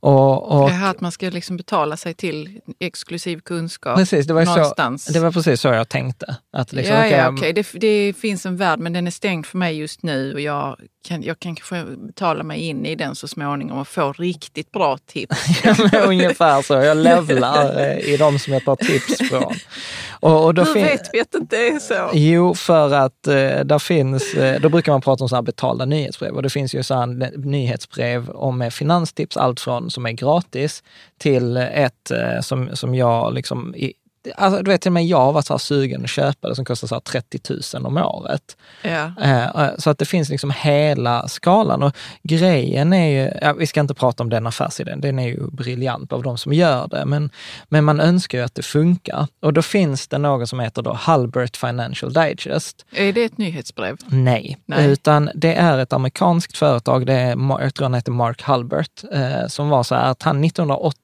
[0.00, 4.32] Och, och, Det här att man ska liksom betala sig till exklusiv kunskap precis, det
[4.34, 5.04] var, någonstans.
[5.04, 6.36] så, det var precis så jag tänkte.
[6.52, 7.52] Att liksom, ja, ja, okej.
[7.52, 10.76] Det, det finns en värld, men den är stängd för mig just nu och jag
[11.08, 14.98] kan, jag kan kanske betala mig in i den så småningom och få riktigt bra
[15.06, 15.36] tips.
[15.92, 16.74] Ja, Ungefär så.
[16.74, 19.54] Jag levlar eh, i de som jag tar tips från.
[20.22, 22.10] Och, och då Hur vet vi att det inte är så?
[22.12, 25.84] Jo, för att eh, där finns, eh, då brukar man prata om så här betalda
[25.84, 30.06] nyhetsbrev och det finns ju så här n- nyhetsbrev om med finanstips, allt från som
[30.06, 30.82] är gratis
[31.18, 33.92] till ett eh, som, som jag liksom, i,
[34.36, 36.54] alltså, du vet till och med jag har varit så här sugen att köpa det
[36.54, 37.40] som kostar så här 30
[37.74, 38.56] 000 om året.
[38.82, 39.12] Ja.
[39.22, 41.82] Eh, eh, Så att det finns liksom hela skalan.
[41.82, 45.50] Och grejen är ju, ja, vi ska inte prata om den affärsidén, den är ju
[45.50, 47.30] briljant av de som gör det, men,
[47.68, 49.26] men man önskar ju att det funkar.
[49.42, 52.86] Och då finns det något som heter då Halbert Financial Digest.
[52.92, 53.96] Är det ett nyhetsbrev?
[54.06, 54.90] Nej, Nej.
[54.90, 59.46] utan det är ett amerikanskt företag, det är, jag tror han heter Mark Halbert, eh,
[59.46, 60.99] som var så här att han 1980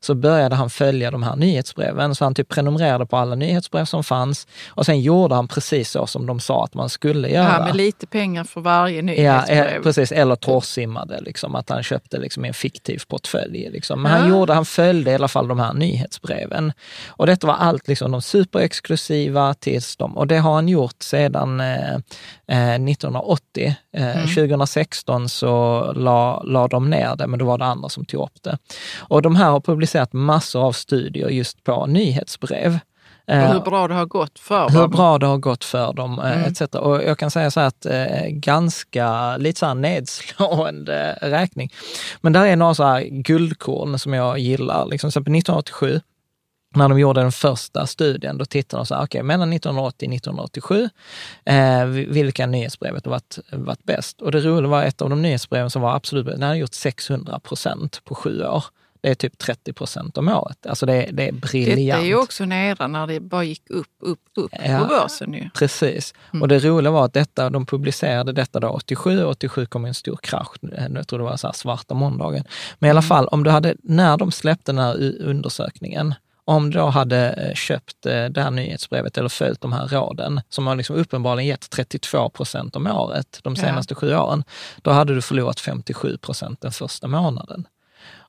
[0.00, 4.04] så började han följa de här nyhetsbreven, så han typ prenumererade på alla nyhetsbrev som
[4.04, 7.56] fanns och sen gjorde han precis så som de sa att man skulle göra.
[7.58, 9.66] Ja, med lite pengar för varje Ja, nyhetsbrev.
[9.76, 10.12] eh, precis.
[10.12, 13.68] Eller torrsimmade, liksom, att han köpte liksom en fiktiv portfölj.
[13.70, 14.02] Liksom.
[14.02, 14.18] Men Ja.
[14.18, 16.72] han, gjorde, han följde i alla fall de här nyhetsbreven.
[17.08, 21.60] Och detta var allt, liksom, de superexklusiva tills de, och det har han gjort sedan
[21.60, 21.94] eh,
[22.48, 23.76] eh, 1980.
[23.92, 28.22] Eh, 2016 så la, la de ner det, men då var det andra som tog
[28.22, 28.58] upp det.
[28.98, 32.78] Och de här har publicerat massor av studier just på nyhetsbrev.
[33.28, 34.90] och Eh, hur bra det har gått för hur dem.
[34.90, 36.32] bra det har gått för dem Mm.
[36.40, 36.60] eh, etc.
[36.74, 41.72] Och jag kan säga så här att eh, ganska lite så nedslående räkning.
[42.20, 44.86] Men där är några så här guldkorn som jag gillar.
[44.86, 46.00] Liksom, så på 1987
[46.74, 50.14] när de gjorde den första studien, då tittade de så här, okej, mellan 1980 och
[50.14, 50.88] 1987,
[51.44, 54.22] eh, vilka nyhetsbrevet har varit, varit bäst?
[54.22, 56.74] Och det roliga var ett av de nyhetsbreven som var absolut bäst, den hade gjort
[56.74, 58.64] 600 procent på sju år.
[59.06, 60.66] Det är typ 30 procent om året.
[60.66, 61.76] Alltså det, det är briljant.
[61.86, 64.78] Detta är ju också nära när det bara gick upp, upp, upp Ja.
[64.78, 65.50] på börsen ju.
[65.50, 66.14] Precis.
[66.40, 69.94] Och det roliga var att detta, de publicerade detta då 87 och 87 kom en
[69.94, 70.56] stor krasch.
[70.76, 72.44] Eh, Jag tror det var så här svarta måndagen.
[72.78, 76.14] Men i alla fall, om du hade, när de släppte den här undersökningen,
[76.44, 80.40] om du då hade eh, köpt eh, det här nyhetsbrevet eller följt de här råden,
[80.48, 83.62] som har liksom uppenbarligen gett 32 procent om året de Ja.
[83.62, 84.44] senaste sju åren,
[84.82, 87.66] då hade du förlorat 57 procent den första månaden.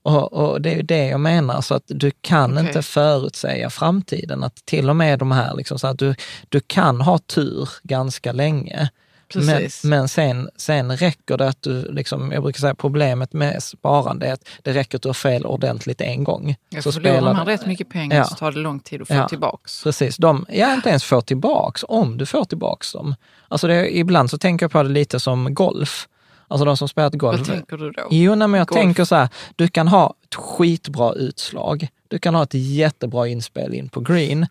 [0.07, 2.67] Och, och det är det jag menar, så att du kan Okej.
[2.67, 4.43] inte förutsäga framtiden.
[4.43, 6.15] Att till och med de här, liksom, så att du,
[6.49, 8.89] du kan ha tur ganska länge.
[9.35, 9.83] Men, Precis.
[9.83, 14.33] men sen, sen räcker det att du, liksom, jag brukar säga problemet med sparande är
[14.33, 16.55] att det räcker att du har fel ordentligt en gång.
[16.69, 18.23] Jag Så förlorar man rätt mycket pengar Ja.
[18.23, 19.27] så tar det lång tid att få Ja.
[19.27, 19.83] tillbaks.
[19.83, 23.15] Precis, de, jag inte ens får tillbaks, om du får tillbaks dem.
[23.47, 26.07] Alltså det, ibland så tänker jag på det lite som golf.
[26.47, 27.37] Alltså de som spelat golf.
[27.39, 28.07] Vad tänker du då?
[28.11, 28.79] Jo, nej, men jag Golf.
[28.81, 31.87] tänker så här, du kan ha ett skitbra utslag.
[32.07, 34.47] Du kan ha ett jättebra inspel in på green.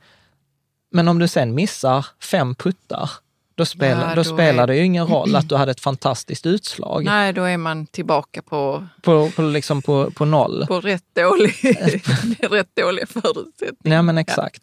[0.92, 3.10] Men om du sen missar fem puttar,
[3.54, 5.80] då, spelar, Ja, då, då spelar är- det ju ingen roll att du hade ett
[5.80, 10.64] fantastiskt utslag Nej, då är man tillbaka på, på, på, liksom på, på noll.
[10.68, 11.54] på rätt, dålig,
[12.50, 13.76] rätt dåliga förutsättningar.
[13.96, 14.62] Nej men exakt.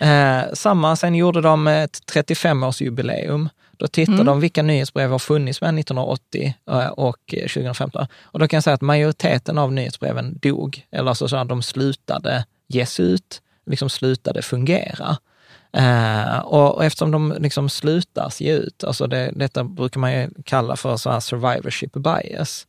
[0.00, 3.48] Eh, samma, sen gjorde de ett 35-årsjubileum.
[3.82, 4.26] Då tittade Mm.
[4.26, 8.06] de vilka nyhetsbrev har funnits med 1980 eh, och eh, 2015.
[8.22, 11.62] Och då kan jag säga att majoriteten av nyhetsbreven dog, eller alltså så att de
[11.62, 15.16] slutade ges ut, liksom slutade fungera.
[15.72, 20.30] Eh, och, och eftersom de liksom slutar ge ut, alltså det, detta brukar man ju
[20.44, 22.66] kalla för så survivorship bias.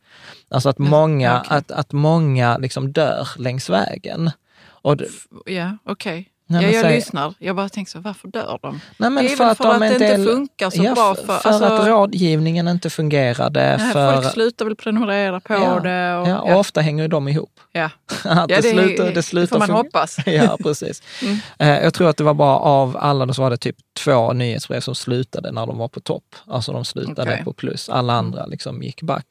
[0.48, 1.56] Alltså att många, okej.
[1.58, 4.30] att, att många liksom dör längs vägen.
[4.66, 5.08] Och det,
[5.46, 6.30] Ja, okej.
[6.60, 7.34] Nej, Ja, jag säg- lyssnar.
[7.38, 8.80] Jag bara tänker så, varför dör de?
[8.98, 10.94] Nej, men Det är för att för de att det inte del- funkar så ja,
[10.94, 11.14] bra.
[11.14, 13.76] För, För, alltså, att rådgivningen inte fungerade.
[13.76, 16.14] nej, för, Folk slutar väl prenumerera på ja, det.
[16.16, 17.60] Och, ja, och ofta hänger ju de ihop.
[17.72, 17.84] ja.
[18.24, 20.16] Att Ja, det, det slutar, det det slutar får man funka- hoppas.
[20.26, 21.02] Ja, precis.
[21.22, 21.36] Mm.
[21.58, 24.80] Eh, Jag tror att det var bara av alla, så var det typ två nyhetsbrev
[24.80, 26.24] som slutade när de var på topp.
[26.46, 27.32] Alltså de slutade.
[27.32, 27.44] Mm.
[27.44, 27.88] på plus.
[27.88, 29.26] Alla andra liksom gick back.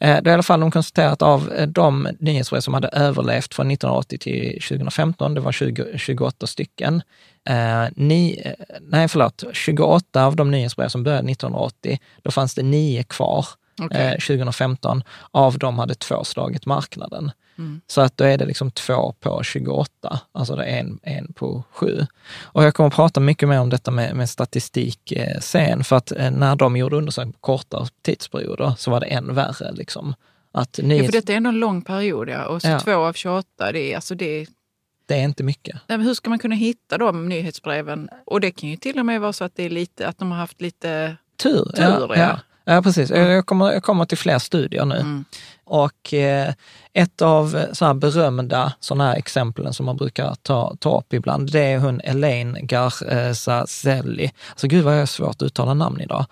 [0.00, 2.88] Eh, Det är i alla fall de konstaterat att av eh, de nyhetsbrev som hade
[2.88, 6.59] överlevt från 1980 till 2015, det var 20, 28 stycken.
[7.48, 12.62] Eh, ni, eh, nej, förlåt, 28 av de nyhetsbrev som började 1980, då fanns det
[12.62, 13.46] nio kvar
[13.82, 14.06] Okej.
[14.06, 15.02] eh, 2015.
[15.30, 17.30] Av dem hade två slagit marknaden.
[17.58, 17.80] Mm.
[17.86, 21.62] Så att då är det liksom två på 28, alltså det är en, en på
[21.72, 22.06] sju.
[22.42, 25.96] Och jag kommer att prata mycket mer om detta med, med statistik eh, sen, för
[25.96, 29.72] att eh, när de gjorde undersökningar på kortare tidsperioder så var det än värre.
[29.72, 30.14] Liksom.
[30.52, 31.06] Att Ja, nyhets...
[31.06, 32.28] för detta är ändå en lång period.
[32.28, 32.44] Ja.
[32.46, 32.80] Och så Ja.
[32.80, 34.46] två av 28, det är, alltså det,
[35.10, 35.74] det är inte mycket.
[35.86, 38.08] Nej, men hur ska man kunna hitta de nyhetsbreven?
[38.26, 40.30] Och det kan ju till och med vara så att, det är lite, att de
[40.30, 41.82] har haft lite Tur, tur.
[41.82, 42.38] ja, ja.
[42.64, 43.10] ja precis.
[43.10, 44.94] Jag, kommer, jag kommer till fler studier nu.
[44.96, 45.24] Mm.
[45.64, 46.54] Och eh,
[46.92, 51.52] ett av så här berömda sådana här exemplen som man brukar ta, ta upp ibland,
[51.52, 54.32] det är hon Elaine Garzazelli.
[54.50, 56.26] Alltså gud vad jag har svårt att uttala namn idag.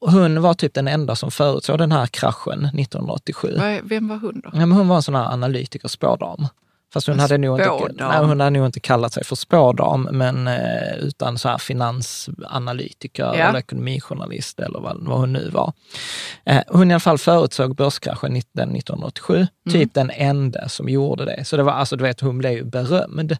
[0.00, 3.54] Hon var typ den enda som förutsåg den här kraschen 1987.
[3.58, 4.50] Vad är- Vem var hon då?
[4.52, 6.46] Ja, men hon var en sån här analytiker, spådam.
[6.92, 10.48] Fast hon hade, nog inte, nej, hon hade nog inte kallat sig för spådam, men
[10.48, 13.34] eh, utan så här finansanalytiker Ja.
[13.34, 15.72] eller ekonomijournalist eller vad, vad hon nu var.
[16.44, 18.36] Eh, hon i alla fall förutsåg börskraschen 19-
[18.76, 19.48] 1987, Mm.
[19.72, 21.44] typ den enda som gjorde det.
[21.44, 23.36] Så det var, alltså du vet, hon blev ju berömd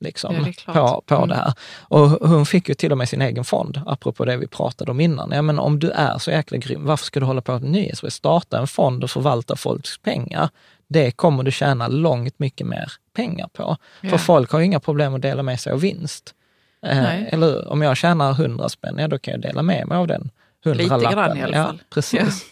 [0.00, 1.28] liksom, Ja, på, på Mm.
[1.28, 1.52] det här.
[1.80, 5.00] Och hon fick ju till och med sin egen fond, apropå det vi pratade om
[5.00, 5.30] innan.
[5.32, 8.10] Ja, men om du är så jäkla grym, varför ska du hålla på med nyhetsbrev?
[8.10, 10.48] Starta en fond och förvalta folks pengar.
[10.94, 13.76] Det kommer du tjäna långt mycket mer pengar på.
[14.00, 14.10] Ja.
[14.10, 16.34] För folk har ju inga problem att dela med sig av vinst.
[16.86, 17.68] Eh, eller?
[17.68, 20.30] Om jag tjänar 100 spänn, ja, då kan jag dela med mig av den
[20.64, 21.38] Lite grann hundralappen.
[21.38, 21.82] i alla ja, fall.
[21.90, 22.44] Precis.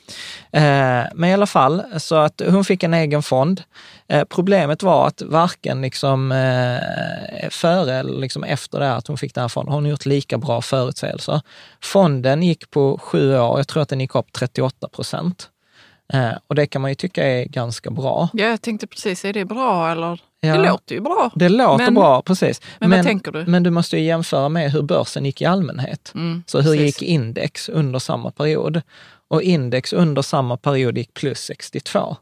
[0.52, 3.62] Eh, men i alla fall, så att hon fick en egen fond.
[4.08, 9.34] Eh, problemet var att varken liksom, eh, före eller liksom efter det att hon fick
[9.34, 11.40] den här fonden, har hon gjort lika bra förutsägelser.
[11.82, 15.48] Fonden gick på sju år, jag tror att den gick upp 38 procent.
[16.12, 18.28] Eh, och det kan man ju tycka är ganska bra.
[18.32, 20.20] Ja, jag tänkte precis, är det bra eller?
[20.40, 20.56] Ja.
[20.56, 21.30] Det låter ju bra.
[21.34, 22.60] Det låter Men- bra, precis.
[22.78, 23.44] men vad tänker du?
[23.46, 26.12] Men du måste ju jämföra med hur börsen gick i allmänhet.
[26.14, 27.00] Mm, Så hur precis.
[27.02, 28.82] gick index under samma period?
[29.28, 32.16] Och index under samma period gick plus 62.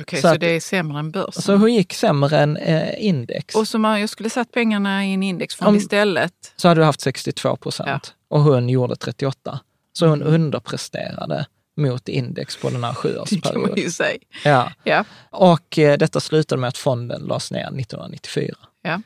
[0.00, 1.42] Okej, så så, att- det är sämre än börsen.
[1.42, 3.54] Så hur gick sämre än eh, index?
[3.54, 6.32] och så man, jag skulle satt pengarna i en indexfond Om- istället.
[6.56, 9.60] så hade du haft 62 procent och hon gjorde 38.
[9.92, 13.84] Så hon underpresterade mot index på den här Det kan man sjuårsperioden.
[13.84, 14.18] ju säga.
[14.44, 14.72] Ja.
[14.84, 15.04] Ja.
[15.30, 18.54] Och eh, detta slutade med att fonden lades ner 1994.
[18.82, 19.00] Ja.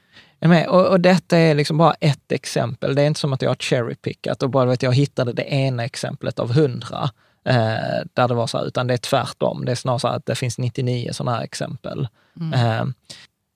[0.68, 2.94] Och, och detta är liksom bara ett exempel.
[2.94, 5.84] Det är inte som att jag har cherrypickat och bara vet, jag hittade det ena
[5.84, 7.10] exemplet av hundra.
[7.44, 7.54] Eh,
[8.14, 9.64] där det var så här, utan det är tvärtom.
[9.64, 12.08] Det är snarare så att det finns 99 sådana här exempel.
[12.54, 12.84] Eh,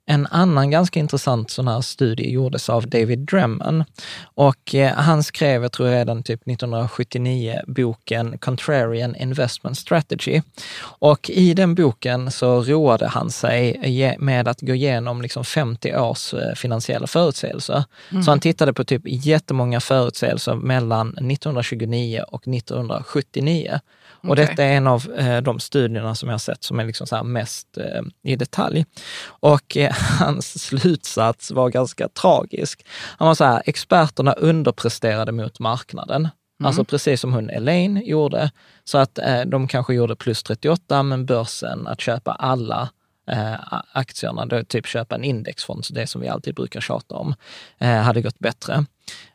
[0.06, 3.84] en annan ganska intressant sån här studie gjordes av David Dreman.
[4.22, 10.42] Och eh, han skrev, jag tror redan typ 1979, boken Contrarian Investment Strategy.
[10.82, 16.34] Och i den boken så roade han sig med att gå igenom liksom 50 års
[16.34, 17.84] eh, finansiella förutsägelser.
[18.24, 23.80] Så han tittade på typ jättemånga förutsägelser mellan 1929 och 1979.
[24.28, 27.06] Och detta är en av eh, de studierna som jag har sett som är liksom
[27.06, 28.84] så mest eh, i detalj.
[29.24, 32.86] Och eh, hans slutsats var ganska tragisk.
[33.18, 36.28] Han var så här, experterna underpresterade mot marknaden.
[36.64, 38.50] Alltså precis som hon Elaine gjorde.
[38.84, 42.88] Så att eh, de kanske gjorde plus 38, men börsen att köpa alla
[43.30, 43.54] eh,
[43.92, 47.34] aktierna, då typ köpa en indexfond, så det som vi alltid brukar tjata om,
[47.78, 48.84] eh, hade gått bättre.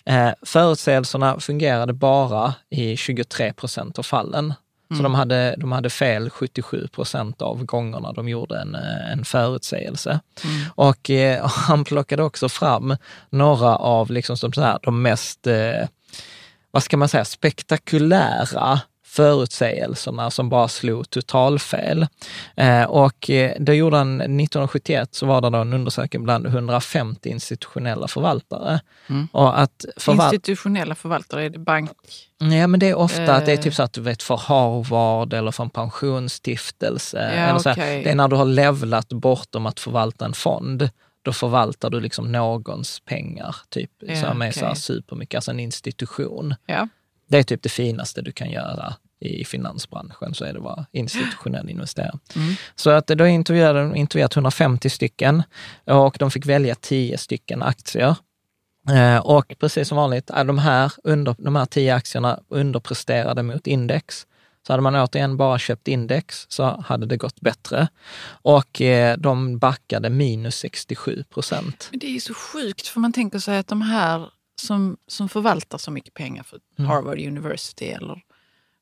[0.06, 4.54] Eh, förutsägelserna fungerade bara i 23 procent av fallen.
[4.96, 9.26] Så de hade, de hade fel 77 procent av gångerna de gjorde en, eh, en
[9.26, 10.20] förutsägelse.
[10.76, 12.98] Och eh, han plockade också fram
[13.30, 15.88] några av liksom, som så här, de mest, eh,
[16.72, 18.82] vad ska man säga, spektakulära
[19.18, 22.08] förutsägelserna som bara slog totalfel.
[22.56, 27.30] Eh, och eh, det gjorde han 1971, så var det då en undersökning bland 150
[27.30, 28.80] institutionella förvaltare.
[29.32, 31.92] Och att förval- Institutionella förvaltare, är det bank?
[32.40, 33.62] Ja, men det är ofta att det är Eh.
[33.64, 37.18] typ så att du vet för Harvard eller för en pensionsstiftelse.
[37.36, 38.04] Ja, eller så okej.
[38.04, 40.90] Det är när du har levlat bortom att förvalta en fond.
[41.22, 45.60] Då förvaltar du liksom någons pengar, typ, Ja, som är så här supermycket, alltså en
[45.60, 46.56] institution.
[46.66, 46.88] Ja.
[47.30, 51.70] Det är typ det finaste du kan göra i finansbranschen, så är det vara institutionell
[51.70, 52.20] investerare.
[52.36, 52.54] Mm.
[52.76, 55.44] Så att då intervjuade de intervjuat 150 stycken
[55.86, 58.16] och de fick välja 10 stycken aktier.
[58.90, 63.68] Eh, Och precis som vanligt, är de här, under, de här 10 aktierna underpresterade mot
[63.68, 64.28] index.
[64.68, 67.88] Så hade man återigen bara köpt index så hade det gått bättre.
[68.30, 71.88] Och eh, de backade minus 67 procent.
[71.92, 74.30] Men det är så sjukt, för man tänker sig att de här
[74.62, 76.90] som, som förvaltar så mycket pengar för Mm.
[76.92, 78.22] Harvard University eller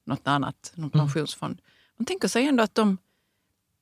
[0.06, 1.62] något annat, någon pensionsfond.
[1.98, 2.98] Man tänker sig ändå att de...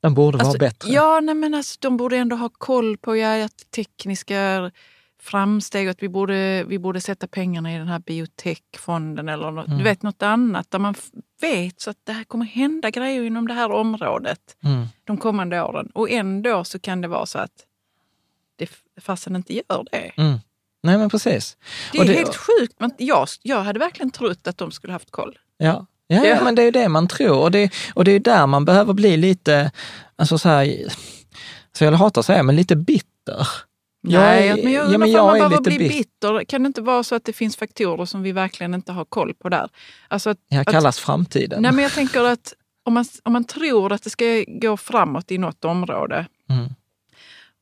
[0.01, 0.91] De borde vara Alltså, bättre.
[0.91, 4.71] Ja, nej, men alltså, de borde ändå ha koll på ja, att tekniska
[5.21, 9.77] framsteg att vi borde, vi borde sätta pengarna i den här biotechfonden eller något, Mm.
[9.77, 10.95] du vet, något annat där man
[11.41, 14.85] vet så att det här kommer hända grejer inom det här området Mm.
[15.03, 15.91] de kommande åren.
[15.93, 17.65] Och ändå så kan det vara så att
[18.55, 18.69] det
[19.01, 20.11] fasen inte gör det.
[20.17, 20.39] Mm.
[20.83, 21.57] Nej men precis.
[21.91, 22.75] Det är helt sjukt.
[22.79, 25.37] Men jag, jag hade verkligen trott att de skulle haft koll.
[25.57, 25.85] Ja.
[26.15, 27.37] Ja, ja, men det är ju det man tror.
[27.39, 29.71] Och det, och det är där man behöver bli lite,
[30.15, 30.77] alltså så här,
[31.77, 33.47] så jag hatar att säga, men lite bitter.
[34.07, 36.43] Nej, Jag är- men jag ja, undrar men jag man behöver bli bit- bitter.
[36.43, 39.33] Kan det inte vara så att det finns faktorer som vi verkligen inte har koll
[39.33, 39.69] på där?
[40.07, 41.61] Alltså att, Jag att, kallas framtiden.
[41.61, 42.53] nej, men jag tänker att
[42.85, 46.69] om man, om man tror att det ska gå framåt i något område Mm.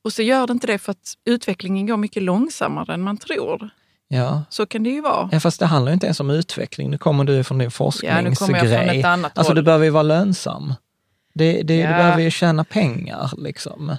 [0.04, 3.70] och så gör det inte det för att utvecklingen går mycket långsammare än man tror.
[4.14, 4.42] Ja.
[4.48, 5.28] Så kan det ju vara.
[5.32, 6.90] ja, fast det handlar ju inte ens om utveckling.
[6.90, 9.00] Nu kommer du från din Ja, nu kommer jag från forskningsgrej.
[9.00, 9.56] ett annat Alltså håll.
[9.56, 10.74] du behöver ju vara lönsam.
[11.34, 11.88] Det, det, Ja.
[11.88, 13.30] Du behöver ju tjäna pengar.
[13.38, 13.96] Liksom.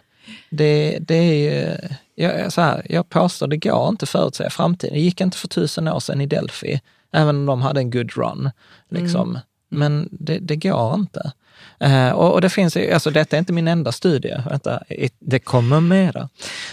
[0.49, 1.77] Det, det är ju,
[2.15, 4.93] jag, så här, jag påstår, det går inte att förutsäga framtiden.
[4.93, 6.81] Det gick inte för tusen år sedan i Delphi,
[7.13, 8.49] även om de hade en good run.
[8.89, 9.29] Liksom.
[9.29, 9.41] Mm.
[9.69, 11.31] Men det, det går inte.
[11.79, 15.39] Eh, och, och det finns, alltså detta är inte min enda studie, Vänta, it- det
[15.39, 16.29] kommer mera.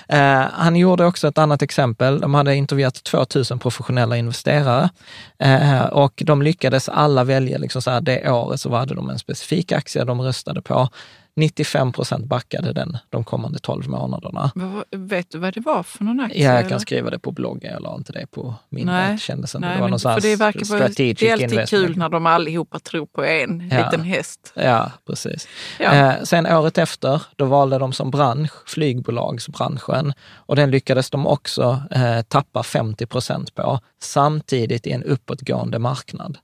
[0.09, 2.21] Eh, han gjorde också ett annat exempel.
[2.21, 4.91] De hade intervjuat 2000 professionella investerare
[5.39, 9.19] eh, och de lyckades alla välja, liksom så här, det året så hade de en
[9.19, 10.89] specifik aktie de röstade på.
[11.37, 14.51] 95 procent backade den de kommande 12 månaderna.
[14.55, 16.45] Vad- Vet du vad det var för någon aktie?
[16.45, 16.69] Ja, jag eller?
[16.71, 18.87] kan skriva det på bloggen, jag la inte det på min.
[18.87, 19.19] Nej.
[19.31, 19.59] Inte.
[19.59, 23.25] Nej, det var någon för det verkar vara, alltid kul när de allihopa tror på
[23.25, 23.85] en Ja.
[23.85, 24.53] liten häst.
[24.55, 25.49] Ja, precis.
[25.79, 25.93] Ja.
[25.95, 31.83] Eh, sen året efter, då valde de som bransch flygbolagsbranschen och den lyckades de också
[31.91, 36.39] eh, tappa 50 procent på, samtidigt i en uppåtgående marknad.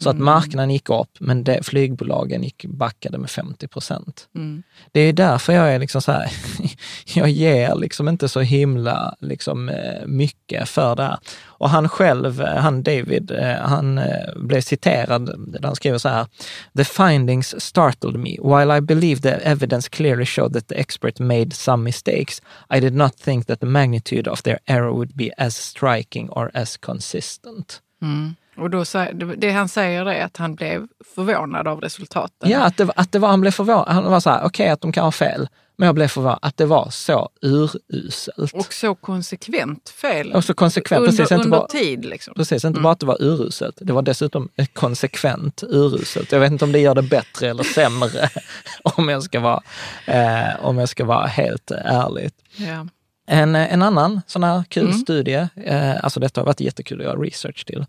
[0.00, 0.16] Så Mm.
[0.22, 4.28] att marknaden gick upp, men det, flygbolagen gick backade med 50 procent.
[4.34, 4.62] Mm.
[4.92, 6.32] Det är därför jag är liksom så här,
[7.14, 11.18] jag ger liksom inte så himla liksom, eh, mycket för det här.
[11.44, 14.00] Och han själv, eh, han David, eh, han
[14.36, 16.26] blev citerad, där han skriver så här,
[16.76, 18.36] The findings startled me.
[18.42, 22.42] While I believe the evidence clearly showed that the expert made some mistakes,
[22.74, 26.50] I did not think that the magnitude of their error would be as striking or
[26.54, 27.80] as consistent.
[28.02, 28.34] Mm.
[28.60, 28.84] Och då,
[29.36, 32.50] det han säger är att han blev förvånad av resultaten.
[32.50, 33.88] Ja, att det, att det var, han blev förvånad.
[33.88, 36.56] Han var så här, okej att de kan ha fel, men jag blev förvånad att
[36.56, 38.52] det var så uruselt.
[38.54, 40.32] Och så konsekvent fel.
[40.32, 42.04] Och så konsekvent, under, precis, inte under bara- tid.
[42.04, 42.34] Liksom.
[42.34, 46.32] Precis, inte bara att det var uruselt, det var dessutom konsekvent uruselt.
[46.32, 48.28] Jag vet inte om det gör det bättre eller sämre,
[48.96, 49.62] om jag ska vara,
[50.06, 52.30] eh, om jag ska vara helt ärlig.
[52.56, 52.86] Ja.
[53.30, 54.98] En, en annan sån här kul Mm.
[54.98, 57.86] studie, eh, alltså detta har varit jättekul att göra research till.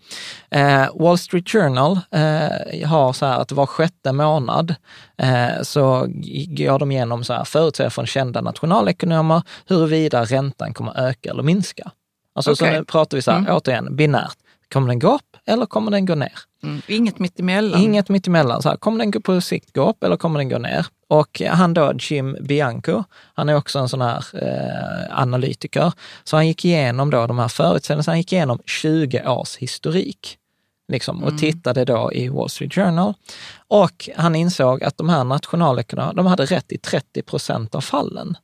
[0.51, 4.75] Eh, Wall Street Journal eh, har så här att var sjätte månad
[5.17, 6.05] eh, så
[6.47, 11.91] går de igenom så här förutsägelser från kända nationalekonomer huruvida räntan kommer öka eller minska.
[12.35, 12.77] Alltså så Okej.
[12.79, 13.55] nu pratar vi så här, Mm.
[13.55, 14.37] återigen, binärt.
[14.73, 16.33] Kommer den gå upp eller kommer den gå ner?
[16.63, 16.81] Mm.
[16.87, 17.81] Inget mittemellan.
[17.81, 18.61] Inget mittemellan.
[18.61, 20.85] Så här, kommer den gå på sikt gå upp eller kommer den gå ner?
[21.09, 23.03] Och han då, Jim Bianco,
[23.33, 25.93] han är också en sån här eh, analytiker.
[26.23, 30.37] Så han gick igenom då de här förutsägelserna, han gick igenom 20 års historik.
[30.87, 33.13] Liksom, och tittade då i Wall Street Journal.
[33.67, 38.37] Och han insåg att de här nationalekonomerna, de hade rätt i 30 procent av fallen.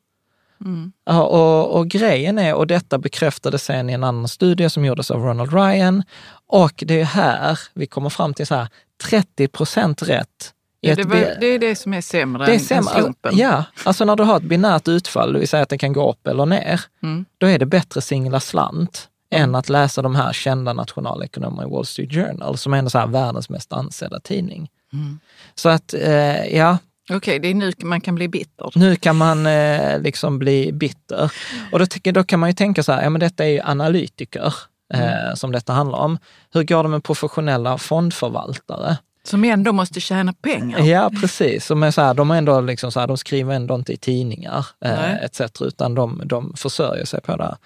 [1.06, 5.12] Ja, och, och grejen är, och detta bekräftades sen i en annan studie som gjordes
[5.12, 6.04] av Ronald Ryan,
[6.48, 8.68] och det är här vi kommer fram till så här,
[9.10, 10.55] 30 procent rätt.
[10.90, 12.94] Ja, det, var, det är det som är sämre det är sämre.
[12.94, 13.30] än slumpen.
[13.30, 15.94] Alltså, ja, alltså när du har ett binärt utfall, det vill säga att det kan
[15.94, 17.26] gå upp eller ner, Mm.
[17.38, 21.86] då är det bättre singla slant än att läsa de här kända nationalekonomerna i Wall
[21.86, 24.70] Street Journal, som är en så här världens mest ansedda tidning.
[24.94, 25.20] Mm.
[25.56, 26.78] Så att, eh, ja,
[27.14, 28.72] Okej, det är nu man kan bli bitter.
[28.76, 31.32] nu kan man eh, liksom bli bitter.
[31.72, 33.62] Och då, tycker, då kan man ju tänka så här, ja men detta är ju
[33.62, 34.54] analytiker
[34.94, 36.18] eh, som detta handlar om.
[36.54, 38.98] Hur går det med professionella fondförvaltare?
[39.28, 40.80] Som ändå måste tjäna pengar.
[40.80, 41.66] Ja, precis.
[41.66, 43.98] Som är så här, de, är ändå liksom så här, de skriver ändå inte i
[43.98, 45.42] tidningar eh, etc.
[45.62, 47.58] utan de, de försörjer sig på det här.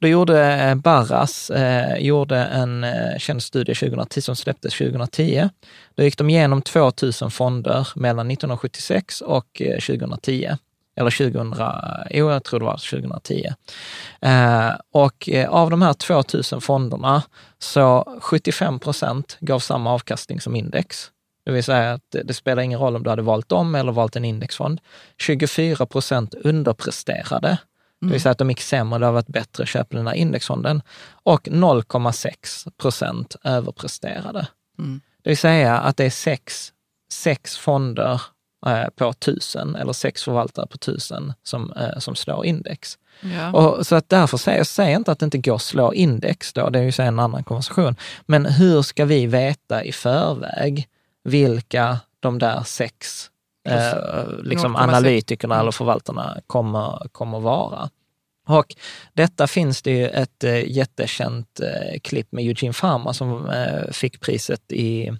[0.00, 5.48] Då gjorde eh, Barras eh, gjorde en eh, känd studie 2010 som släpptes 2010.
[5.94, 10.56] Då gick de igenom 2000 fonder mellan 1976 och eh, 2010.
[10.96, 11.54] Eller 2000,
[12.10, 13.46] jo jag tror det var 2010.
[14.20, 17.22] Eh, och eh, av de här 2000 fonderna
[17.58, 21.10] så 75 procent gav samma avkastning som index.
[21.44, 24.16] Det vill säga att det, spelar ingen roll om du hade valt dem eller valt
[24.16, 24.80] en indexfond.
[25.18, 27.58] 24 procent underpresterade.
[28.00, 30.14] Det vill säga att de gick sämre, det har varit bättre att köpa den här
[30.14, 30.82] indexfonden.
[31.12, 34.46] Och 0,6 procent överpresterade.
[35.22, 36.72] Det vill säga att det är sex,
[37.12, 38.22] sex fonder
[38.96, 42.98] på tusen eller sex förvaltare på tusen som, eh, som slår index.
[43.20, 43.52] Ja.
[43.52, 46.52] Och, så att därför säger jag säger inte att det inte går att slå index
[46.52, 47.96] då, det är ju så en annan konversation.
[48.26, 50.88] Men hur ska vi veta i förväg
[51.24, 53.26] vilka de där sex
[53.68, 54.82] eh, liksom 0,6.
[54.82, 57.90] analytikerna eller förvaltarna kommer, kommer vara?
[58.46, 58.76] Och
[59.12, 64.20] detta finns det ju ett eh, jättekänt eh, klipp med Eugene Farmer som eh, fick
[64.20, 65.12] priset i,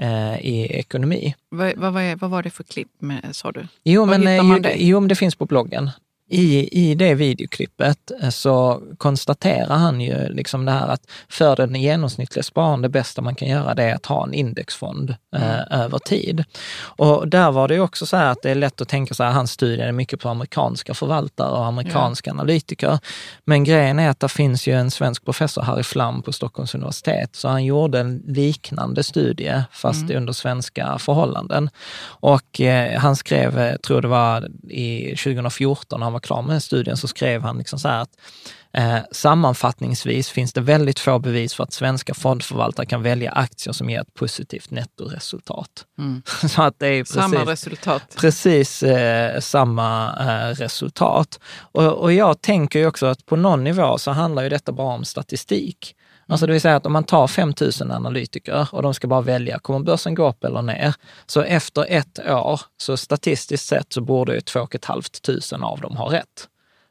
[0.00, 1.34] eh, i ekonomi.
[1.48, 3.66] Vad, vad, var- vad var det för klipp med, sa du?
[3.84, 4.74] Jo Var men, eh, ju, det?
[4.78, 5.90] jo, det finns på bloggen.
[6.30, 11.74] I, i det videoklippet eh, så konstaterar han ju liksom det här att för den
[11.74, 15.64] genomsnittliga spararen, det bästa man kan göra det är att ha en indexfond eh, mm.
[15.70, 16.44] över tid.
[16.82, 19.24] Och där var det ju också så här att det är lätt att tänka så
[19.24, 22.34] här, hans studie är mycket på amerikanska förvaltare och amerikanska ja.
[22.34, 22.98] analytiker.
[23.44, 27.36] Men grejen är att det finns ju en svensk professor, Harry Flam på Stockholms universitet,
[27.36, 30.16] så han gjorde en liknande studie fast mm.
[30.16, 31.70] under svenska förhållanden.
[32.02, 36.62] Och eh, han skrev, eh, tror det var i 2014 när han var klar med
[36.62, 38.16] studien, så skrev han liksom så här att
[38.72, 43.90] Eh, sammanfattningsvis finns det väldigt få bevis för att svenska fondförvaltare kan välja aktier som
[43.90, 45.84] ger ett positivt nettoresultat.
[45.98, 46.22] Mm.
[46.48, 48.16] Så att det är precis, samma resultat.
[48.16, 51.40] Precis eh, samma eh, resultat.
[51.58, 54.94] Och, och jag tänker ju också att på någon nivå så handlar ju detta bara
[54.94, 55.96] om statistik.
[56.30, 59.20] Alltså det vill säga att om man tar 5 000 analytiker och de ska bara
[59.20, 60.94] välja, kommer börsen gå upp eller ner?
[61.26, 66.12] Så efter ett år, så statistiskt sett så borde ju 2 500 av dem ha
[66.12, 66.48] rätt.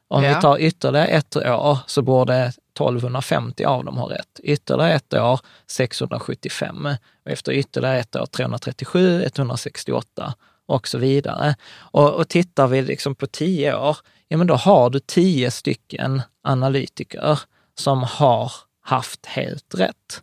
[0.08, 0.34] Om ja.
[0.34, 4.40] vi tar ytterligare ett år så borde 1250 av dem ha rätt.
[4.42, 6.88] Ytterligare ett år 675
[7.24, 10.34] och efter ytterligare ett år 337, 168
[10.66, 11.54] och så vidare.
[11.76, 13.96] Och, och tittar vi liksom på tio år,
[14.28, 17.40] ja men då har du tio stycken analytiker
[17.74, 18.52] som har
[18.90, 20.22] haft helt rätt.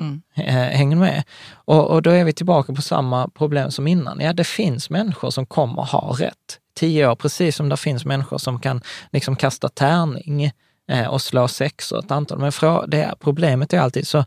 [0.00, 0.22] Mm.
[0.72, 1.24] Hänger med?
[1.54, 4.20] Och, och då är vi tillbaka på samma problem som innan.
[4.20, 8.38] Ja, det finns människor som kommer ha rätt tio år, precis som det finns människor
[8.38, 8.80] som kan
[9.12, 10.52] liksom kasta tärning
[10.88, 12.38] eh, och slå sexor ett antal.
[12.38, 12.52] Men
[12.86, 14.24] det, problemet är alltid, så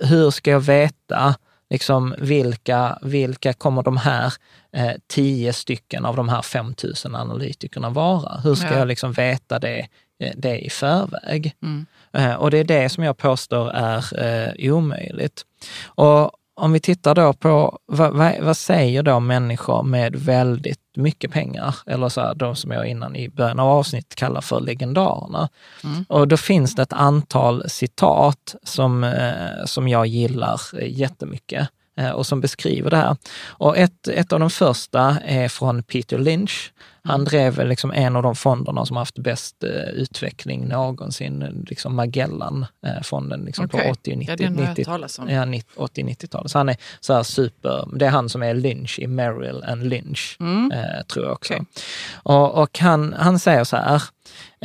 [0.00, 1.34] hur ska jag veta
[1.70, 4.32] liksom vilka, vilka kommer de här
[4.72, 8.40] eh, tio stycken av de här 5000 analytikerna vara?
[8.40, 8.78] Hur ska ja.
[8.78, 9.86] jag liksom veta det, eh,
[10.36, 11.54] det i förväg?
[11.62, 11.86] Mm.
[12.12, 15.42] Eh, och det är det som jag påstår är eh, omöjligt.
[15.84, 21.32] Och om vi tittar då på vad, vad, vad, säger då människor med väldigt mycket
[21.32, 25.48] pengar, eller så här, de som jag innan i början av avsnittet kallar för legendarerna.
[25.84, 26.04] Mm.
[26.08, 32.26] Och då finns det ett antal citat som, eh, som jag gillar jättemycket eh, och
[32.26, 33.16] som beskriver det här.
[33.46, 36.72] Och ett, ett av de första är från Peter Lynch
[37.06, 43.44] han drev liksom en av de fonderna som haft bäst eh, utveckling någonsin, liksom Magellan-fonden
[43.44, 43.84] liksom okay.
[43.84, 45.44] på 80 90, ja, 90, ja,
[45.76, 46.50] 80-90-talet.
[46.50, 49.86] Så han är så här super, det är han som är Lynch i Merrill and
[49.86, 50.72] Lynch, mm.
[50.72, 51.54] eh, tror jag också.
[51.54, 51.66] Okay.
[52.14, 54.02] Och, och han, han säger så här,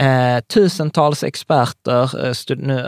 [0.02, 2.80] Eh, tusentals experter, eh, nu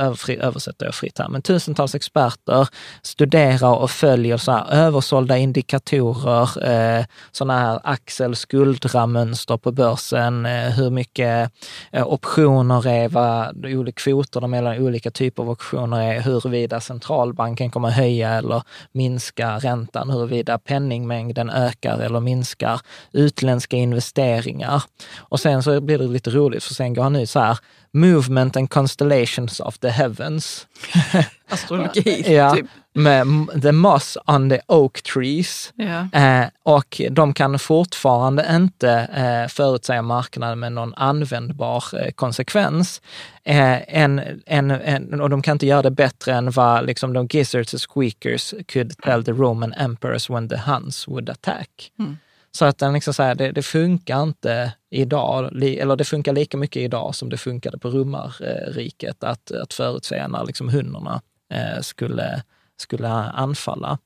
[0.42, 2.68] översätter jag fritt här, men tusentals experter
[3.02, 10.90] studerar och följer så här översålda indikatorer, eh, sådana här axel-skuldra-mönster på börsen, eh, hur
[10.90, 11.52] mycket
[11.92, 17.90] eh, optioner är, vad olika kvoterna mellan olika typer av optioner är, huruvida centralbanken kommer
[17.90, 24.84] höja eller minska räntan, huruvida penningmängden ökar eller minskar, utländska investeringar.
[25.18, 27.58] Och sen så blir det lite roligt, för sen går han ut så här,
[27.94, 30.68] movement and constellations of the heavens.
[31.50, 32.66] Astrologi, ja, typ.
[32.96, 33.28] Med
[33.62, 35.74] the moss on the oak trees.
[35.76, 36.20] Ja.
[36.20, 43.02] Eh, och de kan fortfarande inte eh, förutsäga marknaden med någon användbar eh, konsekvens.
[43.44, 47.28] Eh, en, en, en, och de kan inte göra det bättre än vad liksom, de
[47.32, 51.92] gizzards och squeakers could tell the Roman emperors when the Huns would attack.
[52.00, 52.18] Mm.
[52.58, 56.58] Så att den liksom så här, det, det, funkar inte idag, eller det funkar lika
[56.58, 61.22] mycket idag som det funkade på romarriket att, att förutse när liksom hundarna
[61.54, 62.44] eh, skulle,
[62.78, 63.98] skulle anfalla.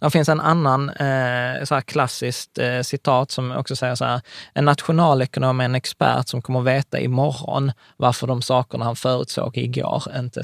[0.00, 4.20] Det finns en annan eh, så här klassiskt eh, citat som också säger så här,
[4.54, 10.02] en nationalekonom är en expert som kommer veta imorgon varför de sakerna han förutsåg igår
[10.16, 10.42] inte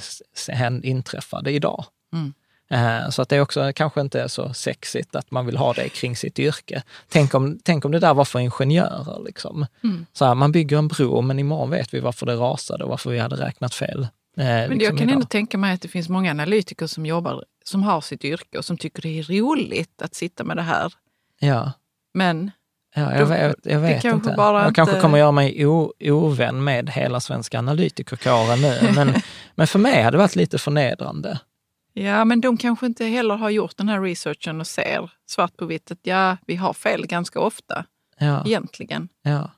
[0.83, 1.85] inträffade idag.
[2.13, 2.35] Mm.
[2.75, 5.89] Eh, så att det också kanske inte är så sexigt att man vill ha det
[5.89, 6.83] kring sitt yrke.
[7.09, 9.25] Tänk om, tänk om det där var för ingenjörer.
[9.25, 9.67] Liksom.
[9.85, 10.07] Mm.
[10.13, 13.11] Så här, man bygger en bro, men imorgon vet vi varför det rasade och varför
[13.11, 14.03] vi hade räknat fel.
[14.03, 15.15] Eh, men liksom jag kan idag.
[15.15, 18.65] ändå tänka mig att det finns många analytiker som jobbar, som har sitt yrke och
[18.65, 20.93] som tycker det är roligt att sitta med det här.
[21.41, 21.73] Ja.
[22.15, 22.51] Men
[22.97, 24.09] Ja, jag, vet, jag vet inte.
[24.09, 24.73] jag inte...
[24.75, 29.15] kanske kommer göra mig o, ovän med hela svenska analytikerkåren nu, men,
[29.55, 31.39] men för mig har det varit lite förnedrande.
[31.97, 35.67] Ja, men de kanske inte heller har gjort den här researchen och ser svart på
[35.67, 37.85] vitt att ja, vi har fel ganska ofta
[38.19, 38.47] ja.
[38.47, 39.09] egentligen.
[39.23, 39.51] Ja.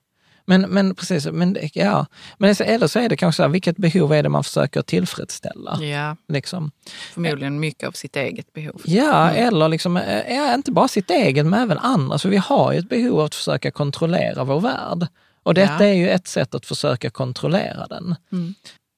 [0.48, 2.06] Men, men precis, men, ja.
[2.38, 5.82] men eller så är det kanske så här, vilket behov är det man försöker tillfredsställa?
[5.82, 6.16] Ja.
[6.28, 6.70] Liksom.
[7.12, 8.82] Förmodligen mycket av sitt eget behov.
[8.84, 9.48] Ja, mm.
[9.48, 9.96] eller liksom,
[10.28, 12.18] ja, inte bara sitt eget men även andra.
[12.18, 15.06] Så vi har ju ett behov av att försöka kontrollera vår värld.
[15.42, 15.90] Och detta ja.
[15.90, 18.14] är ju ett sätt att försöka kontrollera den.
[18.32, 18.54] Mm.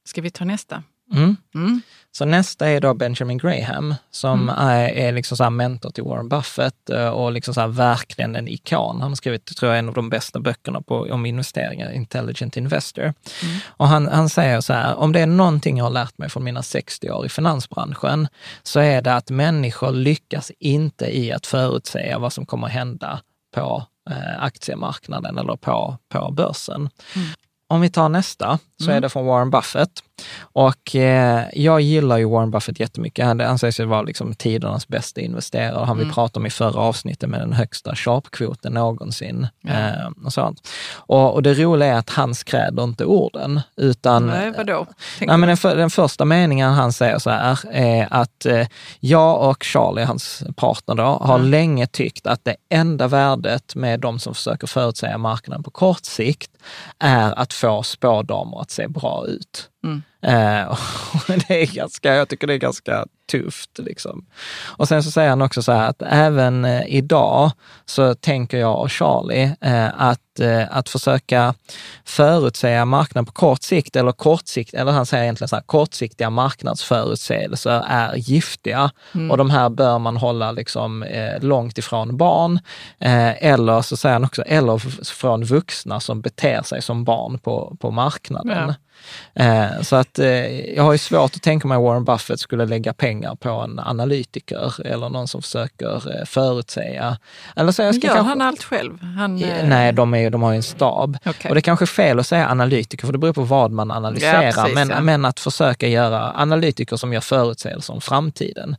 [0.09, 0.83] Ska vi ta nästa?
[1.13, 1.37] Mm.
[1.55, 1.81] Mm.
[2.13, 4.55] Så nästa är då Benjamin Graham som Mm.
[4.59, 9.01] är, är liksom så mentor till Warren Buffett eh, och liksom så verkligen en ikon.
[9.01, 13.03] Han har skrivit, tror jag, en av de bästa böckerna på, om investeringar, Intelligent Investor.
[13.03, 13.15] Mm.
[13.67, 16.45] Och han, han säger så här, om det är någonting jag har lärt mig från
[16.45, 18.29] mina 60 år i finansbranschen,
[18.63, 23.21] så är det att människor lyckas inte i att förutsäga vad som kommer att hända
[23.55, 26.91] på eh, aktiemarknaden eller på, på börsen.
[27.69, 30.03] Om vi tar nästa, så är det från Warren Buffett.
[30.41, 33.25] Och eh, jag gillar ju Warren Buffett jättemycket.
[33.27, 35.85] Han anses ju vara liksom tidernas bästa investerare.
[35.85, 39.47] Han vi pratade om i förra avsnittet med den högsta sharp-kvoten någonsin.
[39.69, 40.69] Eh, och, sånt.
[40.97, 44.87] Och, och det roliga är att han skräder inte orden, utan Nej, vadå?
[45.19, 48.67] Tänk- Nej, men den, för, den första meningen han säger så här är att eh,
[49.01, 54.19] jag och Charlie, hans partner då, har länge tyckt att det enda värdet med de
[54.19, 56.51] som försöker förutsäga marknaden på kort sikt
[56.99, 59.71] är att få spådamer att se bra ut.
[60.23, 63.79] Eh, och det är ganska, jag tycker det är ganska tufft.
[63.79, 64.27] Liksom.
[64.67, 67.51] Och sen så säger han också så här att även eh, idag
[67.85, 71.55] så tänker jag och Charlie eh, att, eh, att försöka
[72.05, 77.85] förutsäga marknaden på kort sikt, eller kortsikt, eller han säger egentligen så här, kortsiktiga marknadsförutsägelser
[77.89, 78.91] är giftiga
[79.31, 82.61] och de här bör man hålla liksom, eh, långt ifrån barn.
[82.99, 87.77] Eh, eller så säger han också, eller från vuxna som beter sig som barn på,
[87.81, 88.75] på marknaden.
[89.35, 92.67] Eh, så att eh, jag har ju svårt att tänka mig att Warren Buffett skulle
[92.67, 97.19] lägga pengar på en analytiker eller någon som försöker eh, förutsäga.
[97.57, 99.03] Eller så jag ska Gör kanske, han allt själv?
[99.03, 101.19] Han, Nej, de, är, de har ju en stab.
[101.27, 101.49] Okej.
[101.49, 103.91] Och det är kanske är fel att säga analytiker, för det beror på vad man
[103.91, 104.43] analyserar.
[104.43, 105.01] Ja, precis, men, ja.
[105.01, 108.77] men att försöka göra analytiker som gör förutsägelser om framtiden.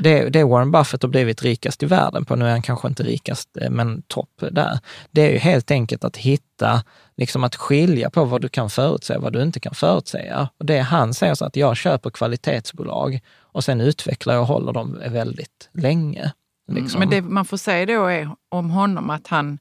[0.00, 3.02] Det, det Warren Buffett har blivit rikast i världen på, nu är han kanske inte
[3.02, 4.78] rikast, men topp där.
[5.10, 6.82] Det är ju helt enkelt att hitta,
[7.16, 10.48] liksom att skilja på vad du kan förutsäga och vad du inte kan förutsäga.
[10.58, 14.72] Och det han säger så att jag köper kvalitetsbolag och sen utvecklar jag och håller
[14.72, 16.32] dem väldigt länge.
[16.72, 17.00] Liksom.
[17.00, 19.58] Men det man får säga då är om honom att han,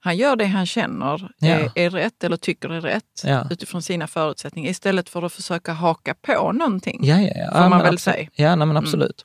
[0.00, 1.48] han gör det han känner Ja.
[1.48, 3.46] är, är rätt eller tycker är rätt Ja.
[3.50, 7.00] utifrån sina förutsättningar istället för att försöka haka på någonting.
[7.04, 7.62] Ja, ja, ja.
[7.62, 8.16] Får man väl säga.
[8.16, 8.30] Mm.
[8.34, 9.24] Ja, nej, men absolut.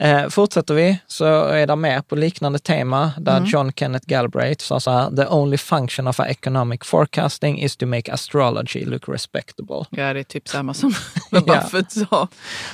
[0.00, 3.50] Eh, fortsätter vi så är det mer på liknande tema där Mm.
[3.50, 8.12] John Kenneth Galbraith sa så här, the only function of economic forecasting is to make
[8.12, 9.84] astrology look respectable.
[9.90, 10.94] Ja, det är typ samma som
[11.30, 11.54] vad Ja.
[11.54, 12.28] Buffett sa.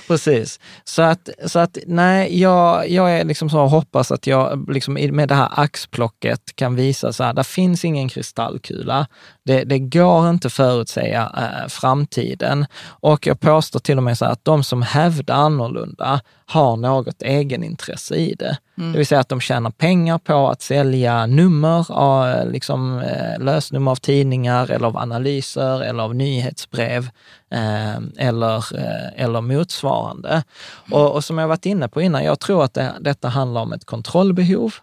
[0.07, 0.61] Precis.
[0.85, 5.29] Så att, så att nej, jag, jag är liksom så hoppas att jag liksom med
[5.29, 9.07] det här axplocket kan visa så här, det finns ingen kristallkula.
[9.45, 12.67] Det, det går inte förutsäga eh, framtiden.
[12.87, 17.23] Och jag påstår till och med så här att de som hävdar annorlunda har något
[17.23, 18.59] egenintresse i det.
[18.75, 23.91] Det vill säga att de tjänar pengar på att sälja nummer, av, liksom, eh, lösnummer
[23.91, 27.09] av tidningar eller av analyser eller av nyhetsbrev
[27.51, 30.43] eh, eller, eh, eller motsvarande.
[30.91, 33.73] Och, och som jag varit inne på innan, jag tror att det, detta handlar om
[33.73, 34.75] ett kontrollbehov.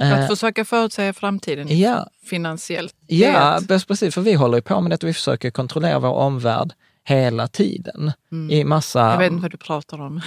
[0.00, 2.94] Eh, Att försöka förutsäga framtiden ja, finansiellt.
[3.06, 6.72] Ja, precis, för vi håller ju på med det, vi försöker kontrollera vår omvärld
[7.08, 8.12] hela tiden
[8.50, 9.00] i massa...
[9.00, 10.20] Jag vet inte vad du pratar om.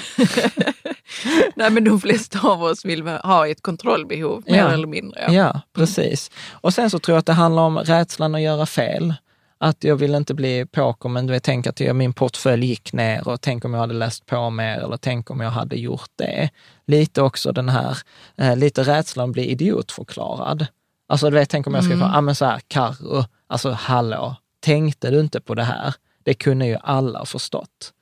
[1.56, 4.70] Nej, men de flesta av oss vill ha ett kontrollbehov, mer Ja.
[4.72, 5.34] eller mindre.
[5.34, 6.32] Ja, precis.
[6.52, 9.14] Och sen så tror jag att det handlar om rädslan att göra fel.
[9.60, 13.28] Att jag vill inte bli påkommen, du vet, tänk att jag, min portfölj gick ner
[13.28, 16.50] och tänk om jag hade läst på mer eller tänk om jag hade gjort det.
[16.88, 17.98] Lite också den här,
[18.38, 20.66] eh, lite rädslan att bli idiotförklarad.
[21.10, 24.36] Alltså du vet, tänk om jag skulle få, ja men så här, Carro, alltså hallå,
[24.60, 25.94] tänkte du inte på det här?
[26.24, 27.93] Det kunde ju alla förstått.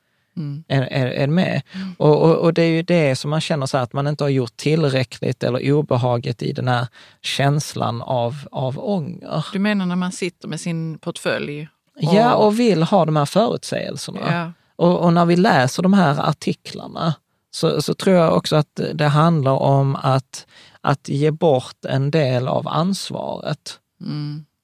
[0.67, 1.61] Är, är, är du med?
[1.97, 4.23] Och, och, och det är ju det som man känner så här, att man inte
[4.23, 6.87] har gjort tillräckligt eller obehaget i den här
[7.21, 9.45] känslan av, av ånger.
[9.53, 11.67] Du menar när man sitter med sin portfölj?
[11.95, 14.19] Ja, och vill ha de här förutsägelserna.
[14.31, 14.51] Ja.
[14.75, 17.13] Och, och när vi läser de här artiklarna
[17.51, 20.47] så, så tror jag också att det handlar om att,
[20.81, 23.79] att ge bort en del av ansvaret.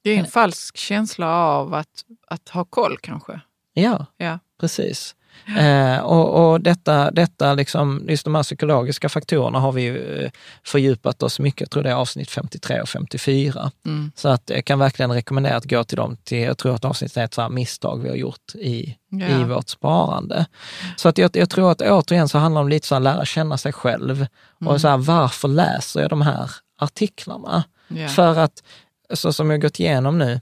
[0.06, 1.88] Det är en falsk känsla av att,
[2.28, 3.40] att ha koll kanske.
[3.74, 4.40] Ja, Ja.
[4.60, 5.16] precis.
[5.60, 10.32] Eh, och och detta, detta liksom, just de här psykologiska faktorerna har vi ju eh,
[10.64, 13.72] fördjupat oss mycket, jag tror det är avsnitt 53 och 54.
[14.16, 17.18] Så att jag kan verkligen rekommendera att gå till dem, till, jag tror att avsnittet
[17.18, 19.28] är ett så här misstag vi har gjort i, Ja.
[19.28, 20.46] i vårt sparande.
[20.96, 23.26] Så att jag, jag tror att återigen så handlar det om lite så här lära
[23.26, 24.28] känna sig själv
[24.66, 27.64] och så här, varför läser jag de här artiklarna?
[27.88, 28.08] Ja.
[28.08, 28.64] För att,
[29.14, 30.42] så som jag gått igenom nu,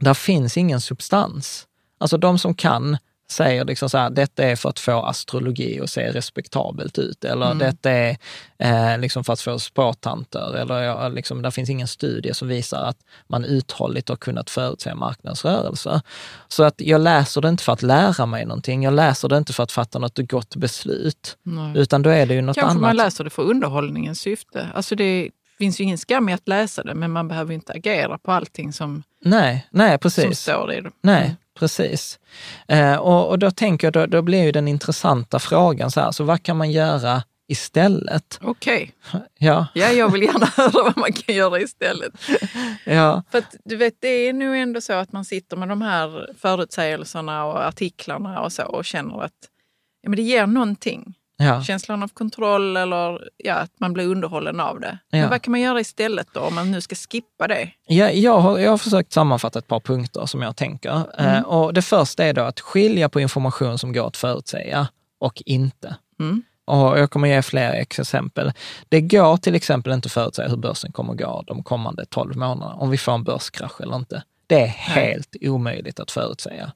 [0.00, 1.66] där finns ingen substans.
[1.98, 2.96] Alltså de som kan
[3.28, 7.46] säger liksom så här, detta är för att få astrologi att se respektabelt ut, eller
[7.46, 7.58] Mm.
[7.58, 8.16] detta är
[8.58, 12.82] eh, liksom för att få spåtanter, eller ja, liksom, det finns ingen studie som visar
[12.84, 12.96] att
[13.28, 16.00] man uthålligt har kunnat förutse marknadsrörelser.
[16.48, 19.52] Så att jag läser det inte för att lära mig någonting, jag läser det inte
[19.52, 21.72] för att fatta något gott beslut, Nej.
[21.76, 22.82] utan då är det ju något Kanske annat.
[22.82, 24.70] man läser det för underhållningens syfte.
[24.74, 28.18] Alltså det finns ju ingen skam i att läsa det, men man behöver inte agera
[28.18, 30.40] på allting som, Nej, nej som precis.
[30.40, 30.90] står i det.
[31.00, 32.18] Nej, precis.
[32.68, 36.10] Eh, och, och då tänker jag, då, då blir ju den intressanta frågan så här,
[36.12, 38.38] så vad kan man göra istället?
[38.42, 38.92] Okej,
[39.38, 42.12] Ja, ja, jag vill gärna höra vad man kan göra istället.
[42.84, 45.82] ja, För att du vet, det är nog ändå så att man sitter med de
[45.82, 49.32] här förutsägelserna och artiklarna och så och känner att
[50.02, 51.14] ja, men det ger någonting.
[51.36, 51.62] Ja.
[51.62, 54.98] Känslan av kontroll eller ja, att man blir underhållen av det.
[55.10, 55.18] Ja.
[55.18, 57.70] Men vad kan man göra istället då om man nu ska skippa det?
[57.86, 61.02] Ja, jag, har, jag har försökt sammanfatta ett par punkter som jag tänker.
[61.18, 65.42] Eh, och det första är då att skilja på information som går att förutsäga och
[65.46, 65.96] inte.
[66.20, 66.42] Mm.
[66.64, 68.52] Och jag kommer ge fler exempel.
[68.88, 72.36] Det går till exempel inte att förutsäga hur börsen kommer att gå de kommande 12
[72.36, 74.22] månaderna, om vi får en börskrasch eller inte.
[74.46, 76.72] Det är helt omöjligt att förutsäga.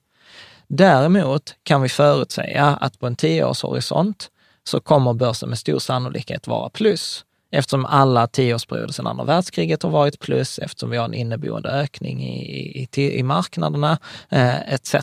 [0.69, 4.31] Däremot kan vi förutsäga att på en tioårshorisont
[4.71, 7.25] så kommer börsen med stor sannolikhet vara plus.
[7.53, 12.23] Eftersom alla tioårsperioder sedan andra världskriget har varit plus, eftersom vi har en inneboende ökning
[12.25, 13.99] i, i, i marknaderna
[14.29, 14.95] eh, etc.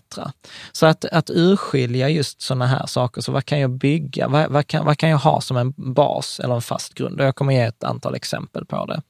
[0.72, 4.68] Så att, att urskilja just sådana här saker, så vad kan jag bygga, vad, vad,
[4.68, 7.20] kan, vad kan jag ha som en bas eller en fast grund?
[7.20, 9.02] Och jag kommer ge ett antal exempel på det.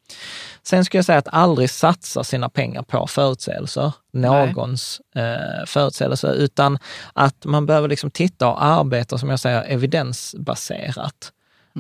[0.64, 6.80] Sen skulle jag säga att aldrig satsa sina pengar på förutsägelser, någons eh, förutsägelser, utan
[7.14, 11.32] att man behöver liksom titta och arbeta, som jag säger, evidensbaserat.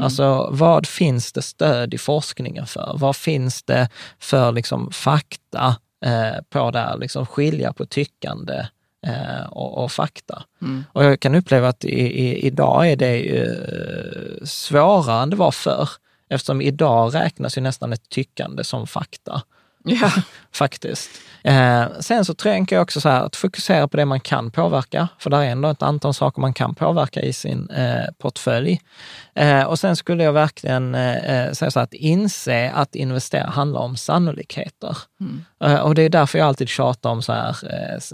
[0.04, 2.95] Alltså vad finns det stöd i forskningen för?
[2.95, 3.89] Vad finns det
[4.20, 5.76] för liksom, fakta
[6.06, 6.98] eh, på det här?
[6.98, 8.68] Liksom skilja på tyckande
[9.08, 10.43] eh, och, och fakta.
[10.93, 15.36] Och jag kan uppleva att i, i, idag är det ju eh, svårare än det
[15.36, 15.89] var förr.
[16.30, 19.41] Eftersom idag räknas ju nästan ett tyckande som fakta.
[19.84, 20.12] Ja.
[20.52, 21.10] Faktiskt.
[21.48, 25.08] Eh, sen så tänker jag också så här, att fokusera på det man kan påverka,
[25.20, 28.82] för det är ändå ett antal saker man kan påverka i sin eh, portfölj.
[29.36, 30.93] Eh, och sen skulle jag verkligen
[31.54, 34.98] säga så här, att inse att investera handlar om sannolikheter.
[35.64, 37.56] Eh, och det är därför jag alltid tjatar om så här,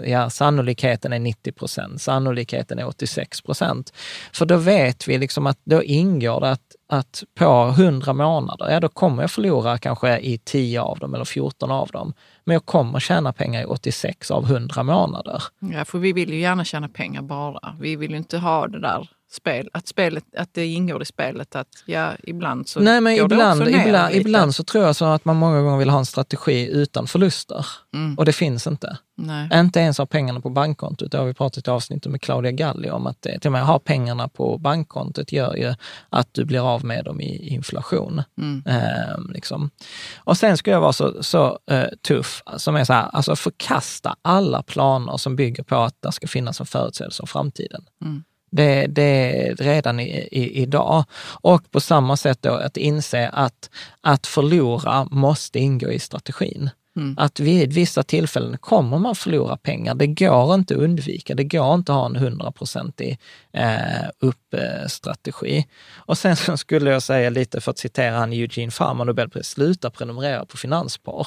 [0.04, 3.92] ja, sannolikheten är 90 procent, sannolikheten är 86 procent.
[4.32, 8.80] För då vet vi liksom att då ingår det att att på 100 månader, ja
[8.80, 12.12] då kommer jag förlora kanske i 10 av dem eller 14 av dem.
[12.44, 15.42] Men jag kommer tjäna pengar i 86 av 100 månader.
[15.58, 17.76] ja, för vi vill ju gärna tjäna pengar bara.
[17.80, 21.56] Vi vill ju inte ha det där spel, att, spelet, att det ingår i spelet
[21.56, 24.20] att ja, ibland så Nej, men går det ibland, också ner ibland, lite.
[24.20, 27.66] ibland så tror jag så att man många gånger vill ha en strategi utan förluster.
[27.94, 28.18] Mm.
[28.18, 28.98] Och det finns inte.
[29.16, 29.48] Nej.
[29.54, 31.12] Inte ens ha pengarna på bankkontot.
[31.12, 33.66] Det har vi pratat i avsnittet med Claudia Galli om att det, till och med
[33.66, 35.74] ha pengarna på bankkontot gör ju
[36.10, 38.22] att du blir av med dem i inflation.
[38.38, 38.62] Mm.
[38.66, 39.70] Ehm, liksom.
[40.16, 44.16] Och sen ska jag vara så, så eh, tuff som är så här, alltså förkasta
[44.22, 47.84] alla planer som bygger på att det ska finnas en förutsägelse om framtiden.
[48.02, 48.24] Mm.
[48.56, 51.04] Det, det är redan i, i, idag.
[51.40, 56.70] Och på samma sätt då att inse att, att förlora måste ingå i strategin.
[56.96, 57.14] Mm.
[57.18, 59.94] Att vid vissa tillfällen kommer man förlora pengar.
[59.94, 61.34] Det går inte att undvika.
[61.34, 63.18] Det går inte att ha en hundraprocentig
[63.52, 65.66] eh, uppstrategi.
[65.96, 69.90] Och sen så skulle jag säga lite för att citera han Eugene Farmer, Nobelpris, sluta
[69.90, 71.26] prenumerera på Finanspar.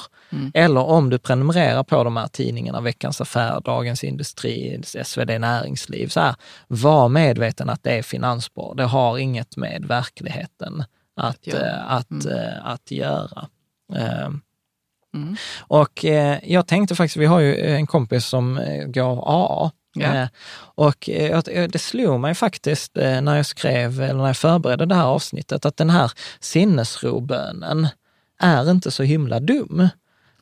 [0.54, 6.20] Eller om du prenumererar på de här tidningarna, Veckans Affär, Dagens Industri, SvD Näringsliv, så
[6.20, 6.34] här,
[6.68, 8.74] var medveten att det är Finansspar.
[8.74, 10.84] Det har inget med verkligheten
[11.16, 11.66] att, göra.
[11.66, 13.48] eh, att, eh, att göra.
[15.22, 15.36] Eh, Mm.
[15.60, 19.70] och eh, jag tänkte faktiskt, vi har ju en kompis som eh, går AA.
[19.94, 20.14] Ja.
[20.14, 20.28] Eh,
[20.74, 24.86] och eh, jag- det slog mig faktiskt eh, när jag skrev, eller när jag förberedde
[24.86, 27.88] det här avsnittet, att den här sinnesrobönen
[28.40, 29.88] är inte så himla dum.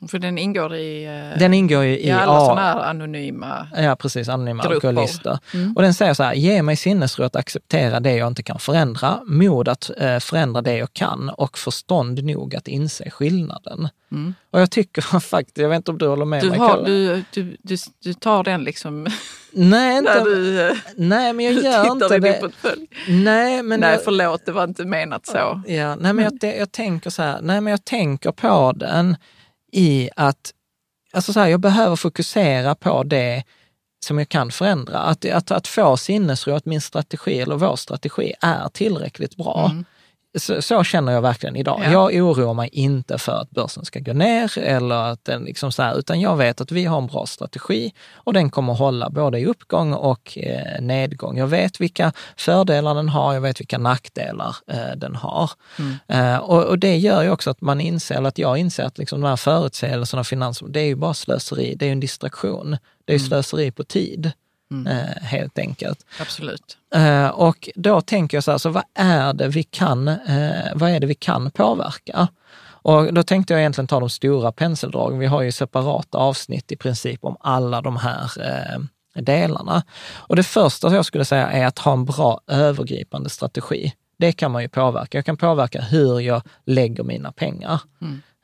[0.07, 3.67] För den ingår i, eh, Den ingår i i alla sådana här anonyma...
[3.77, 4.29] Ja, precis.
[4.29, 4.87] Anonyma Grupper.
[4.87, 5.39] alkoholister.
[5.75, 9.19] Och den säger så här, ge mig sinnesro att acceptera det jag inte kan förändra,
[9.25, 13.89] mod att eh, förändra det jag kan och förstånd nog att inse skillnaden.
[14.51, 17.23] Och jag tycker faktiskt, jag vet inte om du håller med Du, mig, har, du,
[17.33, 19.07] du, du, du tar den liksom
[19.51, 22.41] Nej, inte, du, eh, nej, men jag gör inte det.
[23.07, 25.61] Nej, men Nej, jag, förlåt, det var inte menat så.
[25.67, 29.15] Ja, nej, men jag, jag tänker så här, nej men jag tänker på den
[29.71, 30.53] i att,
[31.13, 33.43] alltså så här, jag behöver fokusera på det
[34.05, 34.99] som jag kan förändra.
[34.99, 39.69] Att, att, att få sinnesro att min strategi eller vår strategi är tillräckligt bra.
[39.71, 39.85] Mm
[40.39, 41.81] så, så känner jag verkligen idag.
[41.83, 41.91] Ja.
[41.91, 45.83] Jag oroar mig inte för att börsen ska gå ner eller att den liksom så
[45.83, 49.39] här, utan jag vet att vi har en bra strategi och den kommer hålla både
[49.39, 51.37] i uppgång och eh, nedgång.
[51.37, 55.51] Jag vet vilka fördelar den har, jag vet vilka nackdelar eh, den har.
[56.07, 58.97] Eh, och, och det gör ju också att man inser, eller att jag inser att
[58.97, 62.77] liksom de här förutsägelserna finans, det är ju bara slöseri, det är en distraktion.
[63.05, 64.31] Det är ju slöseri på tid,
[64.87, 66.05] eh, helt enkelt.
[66.21, 66.77] Absolut.
[66.95, 70.89] Eh, och då tänker jag så här, så vad är det vi kan, eh, vad
[70.89, 72.27] är det vi kan påverka?
[72.87, 75.19] Och då tänkte jag egentligen ta de stora penseldragen.
[75.19, 78.79] Vi har ju separata avsnitt i princip om alla de här eh,
[79.21, 79.83] delarna.
[80.15, 83.93] Och det första jag skulle säga är att ha en bra övergripande strategi.
[84.19, 85.17] Det kan man ju påverka.
[85.17, 87.81] Jag kan påverka hur jag lägger mina pengar.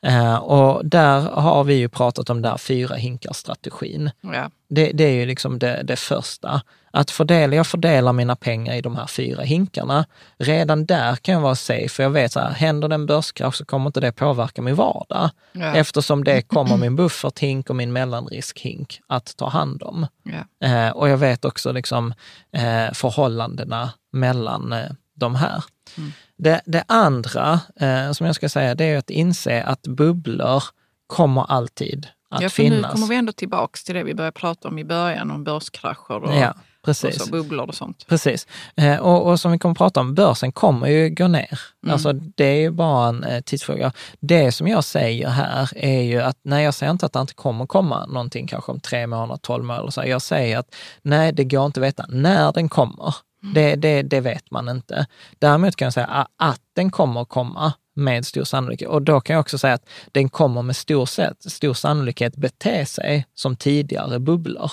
[0.04, 4.10] Eh, och där har vi ju pratat om där fyra hinkar-strategin.
[4.20, 4.50] Ja.
[4.68, 6.62] Det, det är ju liksom det, det första.
[6.90, 10.06] Att fördela, jag fördelar mina pengar i de här fyra hinkarna.
[10.38, 13.54] Redan där kan jag vara safe, för jag vet så här, händer det en börskrasch
[13.56, 15.30] så kommer inte det påverka min vardag.
[15.52, 15.74] Ja.
[15.74, 20.06] Eftersom det kommer min bufferthink och min mellanriskhink att ta hand om.
[20.22, 20.68] Ja.
[20.68, 22.14] Eh, och jag vet också liksom,
[22.52, 24.74] eh, förhållandena mellan
[25.14, 25.64] de här.
[25.98, 26.12] Mm.
[26.36, 30.62] Det, det andra eh, som jag ska säga, det är att inse att bubblor
[31.06, 32.92] kommer alltid att ja, för nu finnas.
[32.92, 36.34] kommer vi ändå tillbaks till det vi började prata om i början, om börskrascher och,
[36.34, 37.24] Ja, och precis.
[37.24, 38.06] så, bubblor och sånt.
[38.08, 38.46] Precis.
[38.76, 41.60] Eh, och, och som vi kommer att prata om, börsen kommer ju gå ner.
[41.82, 41.92] Mm.
[41.92, 43.92] Alltså det är ju bara en eh, tidsfråga.
[44.20, 47.34] Det som jag säger här är ju att, nej jag säger inte att det inte
[47.34, 49.90] kommer komma någonting kanske om tre månader, tolv månader.
[49.90, 53.14] Så jag säger att nej, det går inte att veta när den kommer.
[53.52, 55.06] Det, det, det vet man inte.
[55.38, 58.88] Däremot kan jag säga att den kommer komma med stor sannolikhet.
[58.88, 62.86] Och då kan jag också säga att den kommer med stor, sätt, stor sannolikhet bete
[62.86, 64.70] sig som tidigare bubblor.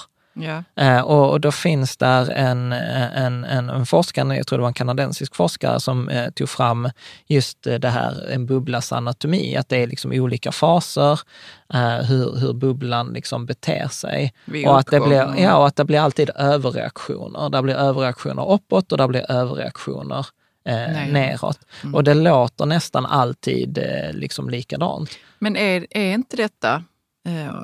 [0.76, 4.68] Eh, och, och då finns där en, en, en, en forskare, jag tror det var
[4.68, 6.90] en kanadensisk forskare, som eh, tog fram
[7.28, 11.20] just eh, det här, en bubblas anatomi, att det är liksom olika faser,
[11.74, 14.34] eh, hur, hur bubblan liksom beter sig.
[14.46, 17.50] Vid Och att, det blir, ja, och att det blir alltid överreaktioner.
[17.50, 20.26] Det blir överreaktioner uppåt och det blir överreaktioner
[20.66, 21.12] eh, Neråt.
[21.12, 21.60] neråt.
[21.94, 25.10] Och det låter nästan alltid eh, liksom likadant.
[25.40, 26.84] Men är, är inte detta
[27.28, 27.62] eh,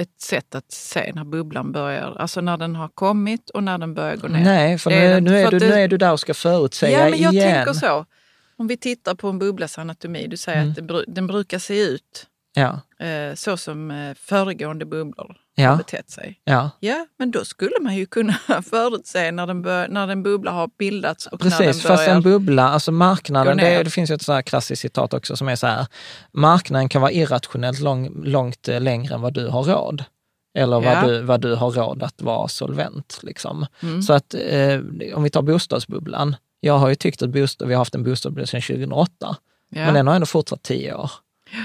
[0.00, 3.94] ett sätt att se när bubblan börjar, alltså när den har kommit och när den
[3.94, 4.44] börjar gå ner?
[4.44, 7.10] Nej, för nu, är nu, är du, nu är du där och ska förutsäga Ja,
[7.10, 7.54] men jag igen.
[7.54, 8.06] tänker så.
[8.56, 10.70] Om vi tittar på en bubblas anatomi, du säger Mm.
[10.72, 15.70] att bru- den brukar se ut Ja, eh, så som eh, föregående bubblor Ja.
[15.70, 16.40] har betett sig.
[16.44, 16.70] ja.
[16.80, 18.32] Ja, men då skulle man ju kunna
[18.70, 21.96] förutse när, den bör, när en bubbla har bildats och när den Precis, börjar...
[21.96, 25.36] fast en bubbla, alltså marknaden, det, det finns ju ett så här klassiskt citat också
[25.36, 25.86] som är så här,
[26.32, 30.04] marknaden kan vara irrationellt lång, långt eh, längre än vad du har råd.
[30.54, 31.06] Eller vad, Ja.
[31.06, 33.20] du, vad du har råd att vara solvent.
[33.22, 33.66] Liksom.
[33.82, 34.02] Mm.
[34.02, 34.80] Så att eh,
[35.14, 38.46] om vi tar bostadsbubblan, jag har ju tyckt att bostad, vi har haft en bostadsbubbla
[38.46, 39.36] sedan 2008, ja.
[39.68, 41.10] men den har ändå fortsatt tio år.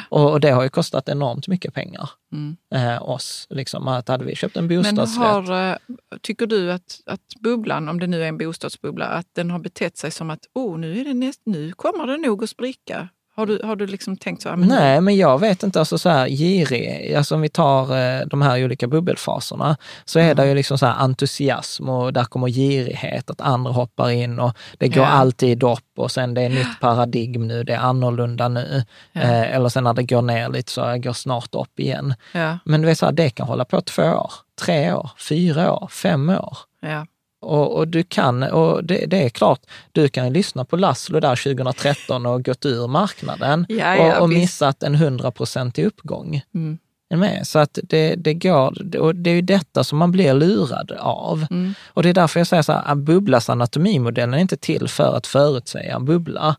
[0.09, 2.57] Och, och det har ju kostat enormt mycket pengar, Mm.
[2.75, 3.47] eh, oss.
[3.49, 5.77] Liksom, att hade vi köpt en Men bostadsrätt, har, eh,
[6.21, 9.97] tycker du att, att bubblan, om det nu är en bostadsbubbla, att den har betett
[9.97, 13.09] sig som att oh, nu, är det näst, nu kommer det nog att spricka?
[13.35, 14.49] Har du, har du liksom tänkt så?
[14.49, 17.97] här, men Nej, men jag vet inte, alltså så här girig, alltså om vi tar
[17.97, 22.23] eh, de här olika bubbelfaserna, så är det ju liksom så här entusiasm och där
[22.23, 25.09] kommer girighet, att andra hoppar in och det går Ja.
[25.09, 28.83] alltid upp och sen det är nytt paradigm nu, det är annorlunda nu.
[29.13, 29.21] Ja.
[29.21, 32.13] Eh, eller sen när det går ner lite så jag går snart upp igen.
[32.31, 34.31] Ja, Men du vet, så här, det kan hålla på två år,
[34.61, 36.57] tre år, fyra år, fem år.
[36.81, 37.05] ja.
[37.45, 39.59] Och, och du kan, och det, det är klart,
[39.91, 44.23] du kan ju lyssna på Laszlo där 2013 och gått ur marknaden Ja, ja, och,
[44.23, 46.41] och missat en hundraprocentig uppgång.
[46.55, 46.77] Mm.
[47.09, 47.47] Med?
[47.47, 51.45] Så att det, det går, och det är ju detta som man blir lurad av.
[51.51, 51.73] Mm.
[51.87, 55.17] Och det är därför jag säger så här, att bubblas anatomimodellen är inte till för
[55.17, 56.55] att förutsäga en bubbla.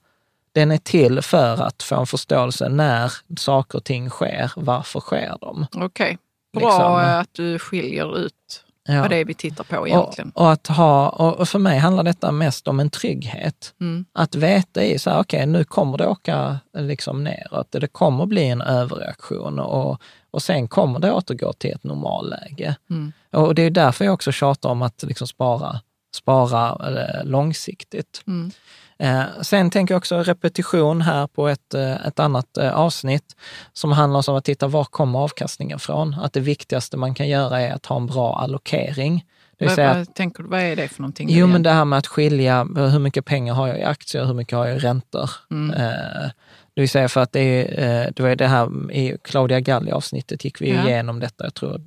[0.53, 5.37] Den är till för att få en förståelse när saker och ting sker, varför sker
[5.41, 5.67] de?
[5.75, 6.19] Okej,
[6.53, 6.95] bra Liksom.
[6.95, 9.01] att du skiljer ut Ja.
[9.01, 10.33] vad det är vi tittar på egentligen.
[10.35, 13.75] Och, och, att ha, och för mig handlar detta mest om en trygghet.
[13.81, 14.05] Mm.
[14.13, 18.49] Att veta i så här, okej nu kommer det åka liksom neråt, det kommer bli
[18.49, 22.77] en överreaktion och, och sen kommer det återgå till ett normalläge.
[22.91, 23.13] Mm.
[23.33, 25.81] Och det är därför jag också tjatar om att liksom spara,
[26.17, 28.23] spara eh, långsiktigt.
[28.27, 28.51] Mm.
[28.99, 33.37] Eh, sen tänker jag också repetition här på ett, eh, ett annat eh, avsnitt
[33.73, 36.15] som handlar om att titta var kommer avkastningen från?
[36.15, 39.25] Att det viktigaste man kan göra är att ha en bra allokering.
[39.59, 41.29] Vad, vad, tänker vad är det för någonting?
[41.31, 44.35] Jo, men det här med att skilja hur mycket pengar har jag i aktier, hur
[44.35, 45.31] mycket har jag i räntor.
[45.51, 45.75] Mm.
[45.81, 46.31] Eh,
[46.77, 50.61] Det vill säga för att det är, då är det här, i Claudia Galli-avsnittet gick
[50.61, 50.89] vi Ja.
[50.89, 51.81] igenom detta, jag tror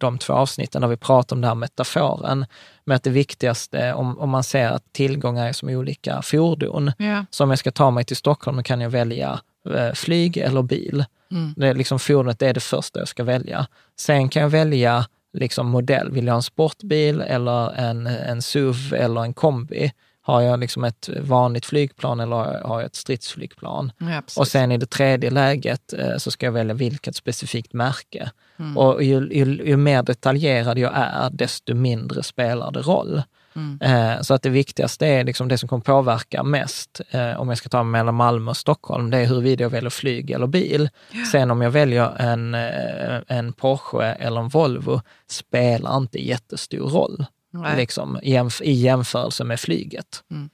[0.00, 2.46] de två avsnitten där vi pratade om den här metaforen,
[2.84, 7.24] med att det viktigaste, om, om man ser att tillgångar är som olika fordon, Ja.
[7.30, 9.40] så om jag ska ta mig till Stockholm då kan jag välja
[9.74, 11.04] eh, flyg eller bil.
[11.30, 11.54] Mm.
[11.56, 13.66] Det är liksom fordonet det är det första jag ska välja.
[13.98, 16.10] Sen kan jag välja liksom modell.
[16.12, 19.92] Vill jag ha en sportbil eller en, en SUV eller en kombi?
[20.28, 23.92] Har jag liksom ett vanligt flygplan eller har jag ett stridsflygplan?
[23.98, 24.22] Ja.
[24.36, 28.30] Och sen i det tredje läget eh, så ska jag välja vilket specifikt märke.
[28.58, 28.76] Mm.
[28.78, 33.22] Och ju, ju, ju mer detaljerad jag är, desto mindre spelar det roll.
[33.56, 33.78] Mm.
[33.80, 37.58] Eh, så att det viktigaste är liksom det som kommer påverka mest, eh, om jag
[37.58, 40.88] ska ta mig mellan Malmö och Stockholm, det är huruvida jag väljer flyg eller bil.
[41.32, 42.54] Sen om jag väljer en,
[43.28, 45.00] en Porsche eller en Volvo
[45.30, 47.76] spelar inte jättestor roll Nej.
[47.76, 50.22] liksom, jämf- i jämförelse med flyget.
[50.30, 50.50] Mm.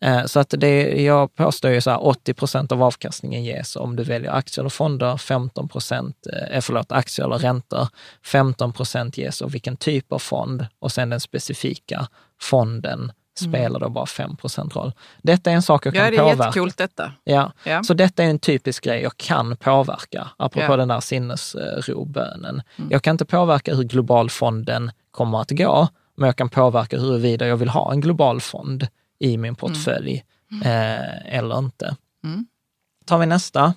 [0.00, 3.96] Eh, Så att det, jag påstår ju så här, 80 procent av avkastningen ges om
[3.96, 7.88] du väljer aktier eller fonder, 15 procent, eh, förlåt, aktier eller räntor,
[8.24, 12.08] 15 procent ges av vilken typ av fond och sen den specifika
[12.40, 14.92] fonden spelar då bara 5 procent roll.
[15.22, 16.14] Detta är en sak jag kan Mm.
[16.14, 16.48] Ja, det är påverka.
[16.48, 17.12] jättekult detta.
[17.24, 17.52] Ja.
[17.64, 17.82] Ja.
[17.82, 20.76] Så detta är en typisk grej jag kan påverka, apropå Ja.
[20.76, 22.62] den där sinnesrobönen.
[22.90, 27.56] Jag kan inte påverka hur globalfonden kommer att gå, men jag kan påverka huruvida jag
[27.56, 28.88] vill ha en global fond
[29.18, 30.24] i min portfölj
[30.64, 31.96] eh, eller inte.
[32.24, 32.46] Mm.
[33.06, 33.74] tar vi nästa.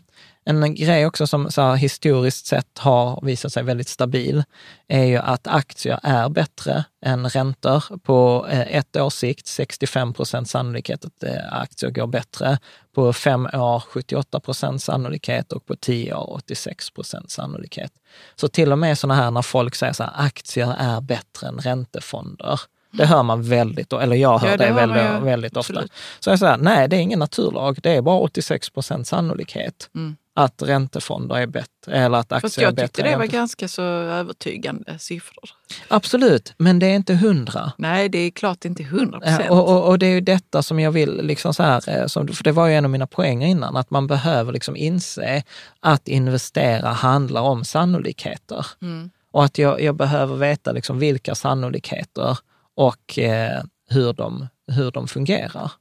[0.50, 4.44] En grej också som så här, historiskt sett har visat sig väldigt stabil
[4.88, 7.84] är ju att aktier är bättre än räntor.
[8.04, 12.58] På eh, ett års sikt 65 procent sannolikhet att eh, aktier går bättre.
[12.96, 17.92] På fem år 78 procent sannolikhet och på tio år 86 procent sannolikhet.
[18.36, 21.58] Så till och med sådana här när folk säger så här, aktier är bättre än
[21.58, 22.60] räntefonder.
[22.92, 25.74] Det hör man väldigt, eller jag hör Ja, det det, väldigt, väldigt ofta.
[25.74, 25.92] Absolut.
[26.20, 30.16] Så jag säger, nej det är ingen naturlag, det är bara 86 procent sannolikhet Mm.
[30.44, 32.88] Att räntefonder är bättre, eller att aktier Fast är jag bättre.
[32.88, 35.50] tyckte det var ganska så övertygande siffror.
[35.88, 37.72] Absolut, men det är inte hundra.
[37.78, 39.50] Nej, det är klart inte 100 Ja, procent.
[39.50, 42.28] och, och, och det är ju detta som jag vill, liksom så här, eh, som,
[42.28, 45.44] för det var ju en av mina poänger innan, att man behöver liksom inse
[45.80, 48.66] att investera handlar om sannolikheter.
[48.82, 49.10] Mm.
[49.32, 52.38] Och att jag, jag behöver veta liksom vilka sannolikheter
[52.76, 55.72] och eh, hur, de, hur de fungerar.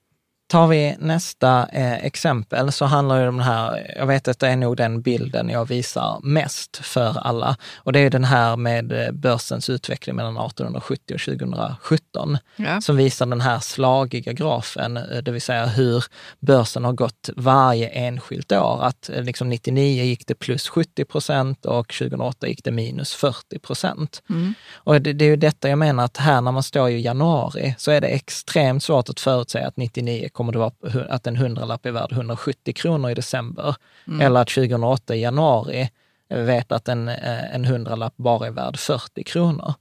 [0.49, 4.49] Tar vi nästa eh, exempel så handlar det om den här, jag vet att det
[4.49, 7.57] är nog den bilden jag visar mest för alla.
[7.77, 12.81] Och det är den här med eh, börsens utveckling mellan 1870 och 2017 Ja.
[12.81, 16.05] som visar den här slagiga grafen, eh, det vill säga hur
[16.41, 18.85] börsen har gått varje enskilt år.
[18.85, 23.59] Att eh, liksom 99 gick det plus 70 procent och 2008 gick det minus 40
[23.59, 24.23] procent.
[24.31, 24.55] Mm.
[24.75, 27.75] Och det, det är ju detta jag menar att här när man står i januari
[27.79, 30.73] så är det extremt svårt att förutsäga att 99 kommer det vara
[31.09, 33.75] att en hundralapp är värd 170 kronor i december.
[34.21, 35.91] Eller att 2008 i januari
[36.31, 39.75] vet att en, eh, en hundralapp bara är värd 40 kronor.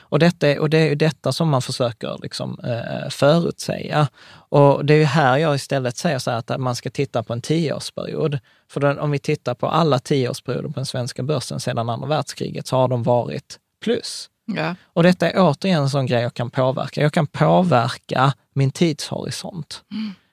[0.00, 4.08] Och, detta, är- och det är ju detta som man försöker liksom, eh, förutsäga.
[4.48, 7.40] Och det är ju här jag istället säger så att man ska titta på en
[7.40, 8.38] tioårsperiod.
[8.70, 12.66] För den, om vi tittar på alla tioårsperioder på den svenska börsen sedan andra världskriget
[12.66, 14.28] så har de varit plus.
[14.44, 14.74] Ja.
[14.84, 17.02] Och detta är återigen en sån grej jag kan påverka.
[17.02, 19.82] Jag kan påverka min tidshorisont.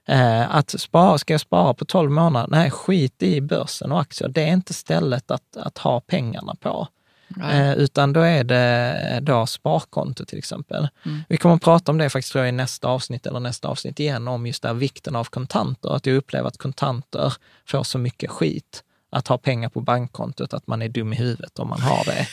[0.08, 2.48] Eh, att spara, ska jag spara på 12 månader?
[2.52, 4.30] Nej, skit i börsen och aktier.
[4.30, 6.88] Det är inte stället att, att ha pengarna på.
[7.52, 10.88] Eh, utan då är det då sparkonto till exempel.
[11.30, 14.00] Vi kommer att prata om det faktiskt tror jag, i nästa avsnitt eller nästa avsnitt
[14.00, 15.96] igen, om just det här vikten av kontanter.
[15.96, 17.34] Att jag upplever att kontanter
[17.66, 21.60] får så mycket skit att ha pengar på bankkontot, att man är dum i huvudet
[21.60, 22.28] om man har det.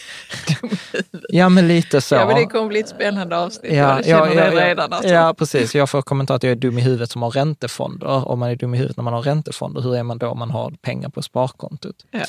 [1.28, 2.14] ja, men lite så.
[2.14, 3.72] Ja, men det kommer bli ett spännande avsnitt.
[3.72, 4.92] Ja, känner ja, det ja, redan.
[4.92, 5.14] Alltså.
[5.14, 5.74] ja, precis.
[5.74, 8.28] Jag får kommentar att jag är dum i huvudet som har räntefonder.
[8.28, 10.38] Om man är dum i huvudet när man har räntefonder, hur är man då om
[10.38, 11.96] man har pengar på sparkontot?
[12.10, 12.24] Ja.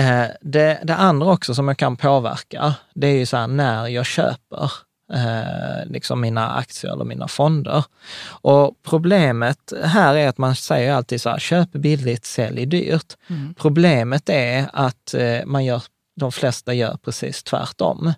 [0.00, 3.86] Eh, Det, det andra också som jag kan påverka, det är ju så här när
[3.88, 4.72] jag köper
[5.12, 7.84] eh, liksom mina aktier eller mina fonder.
[8.28, 13.16] Och problemet här är att man säger alltid så här, köp billigt, sälj dyrt.
[13.30, 13.54] Mm.
[13.54, 15.82] Problemet är att eh, man gör,
[16.16, 18.12] de flesta gör precis tvärtom.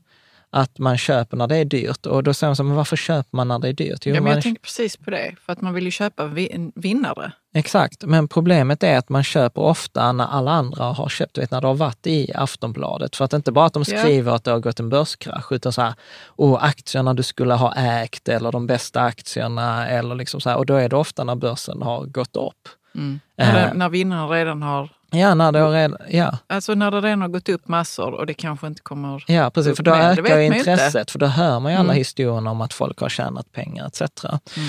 [0.52, 3.36] Att man köper när det är dyrt och då säger man så men varför köper
[3.36, 4.06] man när det är dyrt?
[4.06, 6.26] Jo, Ja, men man jag tänker precis på det, för att man vill ju köpa
[6.26, 7.32] vi- en vinnare.
[7.54, 11.60] Exakt, men problemet är att man köper ofta när alla andra har köpt, vet när
[11.60, 13.16] det har varit i Aftonbladet.
[13.16, 13.98] För att inte bara att de Ja.
[13.98, 15.94] skriver att det har gått en börskrasch, utan så här,
[16.36, 20.56] oh, aktierna du skulle ha ägt eller de bästa aktierna eller liksom så här.
[20.56, 22.68] Och då är det ofta när börsen har gått upp.
[22.94, 23.20] Mm.
[23.36, 23.48] Eh.
[23.54, 26.38] Eller när vinnaren redan har Ja, när det har redan, ja.
[26.46, 29.76] Alltså när det redan har gått upp massor och det kanske inte kommer Ja, precis.
[29.76, 31.12] För då ökar ju intresset, inte.
[31.12, 31.96] för då hör man ju alla Mm.
[31.96, 34.24] historier om att folk har tjänat pengar etc.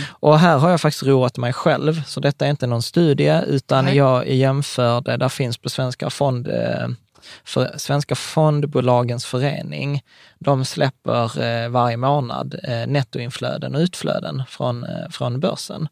[0.09, 3.85] Och här har jag faktiskt roat mig själv, så detta är inte någon studie, utan
[3.85, 3.97] Nej.
[3.97, 6.87] jag jämförde, där finns på Svenska, fond, eh,
[7.43, 10.03] för, Svenska fondbolagens förening,
[10.39, 15.87] de släpper eh, varje månad eh, nettoinflöden och utflöden från, eh, från börsen.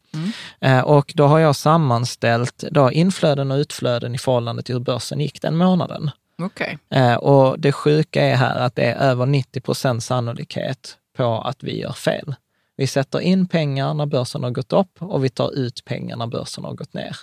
[0.60, 5.20] Eh, och då har jag sammanställt då inflöden och utflöden i förhållande till hur börsen
[5.20, 6.10] gick den månaden.
[6.42, 6.78] Okej.
[6.90, 11.62] Eh, och det sjuka är här att det är över 90 procent sannolikhet på att
[11.62, 12.34] vi gör fel.
[12.76, 16.26] Vi sätter in pengar när börsen har gått upp och vi tar ut pengar när
[16.26, 17.16] börsen har gått ner.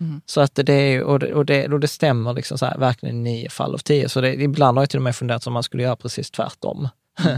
[0.00, 0.20] Mm.
[0.26, 3.16] Så att det är, och det, och det, och det stämmer liksom så här, verkligen
[3.16, 4.08] i nio fall av tio.
[4.08, 6.88] Så det, ibland har jag till och med funderat om man skulle göra precis tvärtom.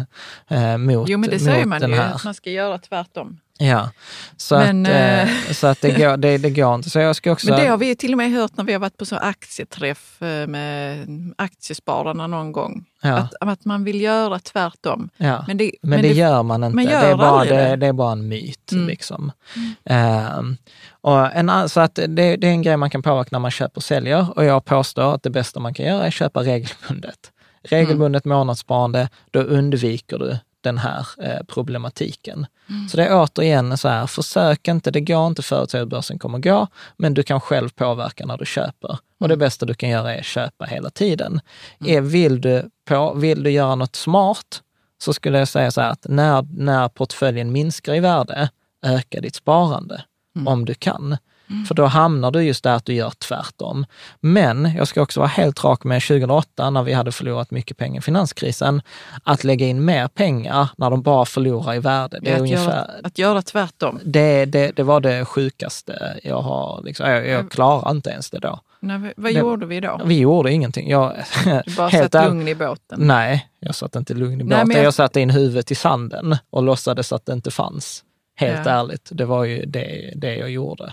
[0.48, 1.04] eh, mot, Mm.
[1.06, 3.40] Jo, men det säger man ju, att man ska göra tvärtom.
[3.58, 3.90] Ja,
[4.36, 6.90] så Men, att, eh, eh, så att det, går, det, det går inte.
[6.90, 7.50] Så jag ska också...
[7.50, 10.22] Men det har vi till och med hört när vi har varit på så aktieträff
[10.22, 11.06] eh, med
[11.38, 12.84] aktiespararna någon gång.
[13.02, 13.14] Ja.
[13.16, 15.08] Att, att man vill göra tvärtom.
[15.16, 15.44] ja.
[15.46, 16.76] Men det, Men, det, gör man inte.
[16.76, 17.76] man det, gör är bara, det, det.
[17.76, 18.72] det är bara en myt.
[18.72, 18.86] Mm.
[18.86, 19.32] Liksom.
[19.84, 20.56] Ehm,
[21.00, 23.76] och en, så att det, det är en grej man kan påverka när man köper
[23.76, 24.38] och säljer.
[24.38, 27.32] Och jag påstår att det bästa man kan göra är att köpa regelbundet.
[27.62, 32.46] Regelbundet månadssparande, då undviker du den här eh, problematiken.
[32.90, 36.38] Så det är återigen så här, försök inte, det går inte förutsäga hur börsen kommer
[36.38, 38.98] gå, men du kan själv påverka när du köper.
[39.20, 41.40] Och det bästa du kan göra är att köpa hela tiden.
[41.86, 44.62] Är, vill, du på, vill du göra något smart,
[44.98, 48.48] så skulle jag säga så här att när, när portföljen minskar i värde,
[48.82, 50.02] öka ditt sparande
[50.46, 51.16] om du kan.
[51.68, 53.86] För då hamnar du just där att du gör tvärtom.
[54.20, 57.98] Men jag ska också vara helt rak med 2008, när vi hade förlorat mycket pengar
[57.98, 58.82] i finanskrisen,
[59.22, 62.18] att lägga in mer pengar när de bara förlorar i värde.
[62.22, 64.00] Det, är att, ungefär, göra, att göra tvärtom.
[64.04, 66.82] det, det, det var det sjukaste jag har.
[66.84, 68.60] Liksom, jag, jag klarar inte ens det då.
[68.80, 70.00] Nej, vad Det- gjorde vi då?
[70.04, 70.90] Vi gjorde ingenting.
[70.90, 71.12] Jag,
[71.66, 72.98] Du bara helt satt ärligt- lugn i båten?
[73.00, 74.68] Nej, jag satt inte lugn i Nej, båten.
[74.68, 74.86] men jag...
[74.86, 78.02] jag- satte in huvudet i sanden och låtsades att det inte fanns.
[78.38, 78.72] Helt Ja.
[78.72, 80.92] ärligt, det var ju det, det jag gjorde.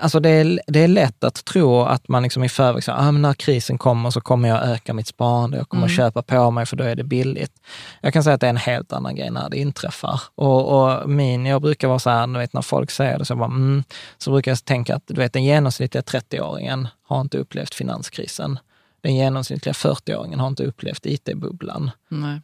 [0.00, 3.12] Alltså det är, det är lätt att tro att man liksom i förväg säger, ah,
[3.12, 5.96] men när krisen kommer så kommer jag öka mitt sparande, jag kommer Mm.
[5.96, 7.52] köpa på mig för då är det billigt.
[8.00, 10.20] Jag kan säga att det är en helt annan grej när det inträffar.
[10.34, 13.36] Och, och min, jag brukar vara så här, du vet när folk säger det, så,
[13.36, 13.84] bara, mm,
[14.18, 18.58] så brukar jag tänka att du vet, den genomsnittliga 30-åringen har inte upplevt finanskrisen.
[19.02, 21.90] Den genomsnittliga 40-åringen har inte upplevt IT-bubblan.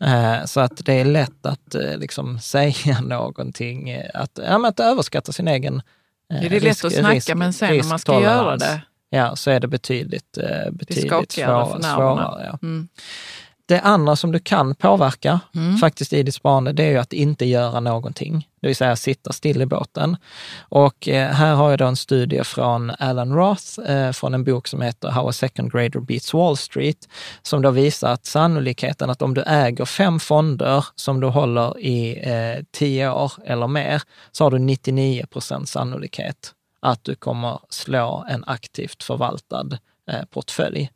[0.01, 4.81] Eh, Så att det är lätt att eh, liksom säga någonting, eh, att, ja, att
[4.81, 5.83] överskatta sin egen
[6.29, 8.83] Det är lätt att snacka, men sen när man ska göra det.
[9.11, 12.17] Ja, så är det betydligt, eh, betydligt skakigare svår, för nerverna.
[12.17, 12.47] svårare.
[12.53, 12.59] Ja.
[12.63, 12.89] Mm.
[13.69, 15.77] Det andra som du kan påverka Mm.
[15.77, 18.49] faktiskt i ditt sparande, det är ju att inte göra någonting.
[18.61, 20.17] Det vill säga sitta still i båten.
[20.59, 24.69] Och eh, här har jag då en studie från Alan Roth, eh, från en bok
[24.69, 27.09] som heter How a second grader beats Wall Street,
[27.43, 32.31] som då visar att sannolikheten att om du äger fem fonder som du håller i
[32.31, 34.03] eh, tio år eller mer,
[34.33, 39.79] så har du 99 procent sannolikhet att du kommer slå en aktivt förvaltad
[40.31, 40.91] portfölj.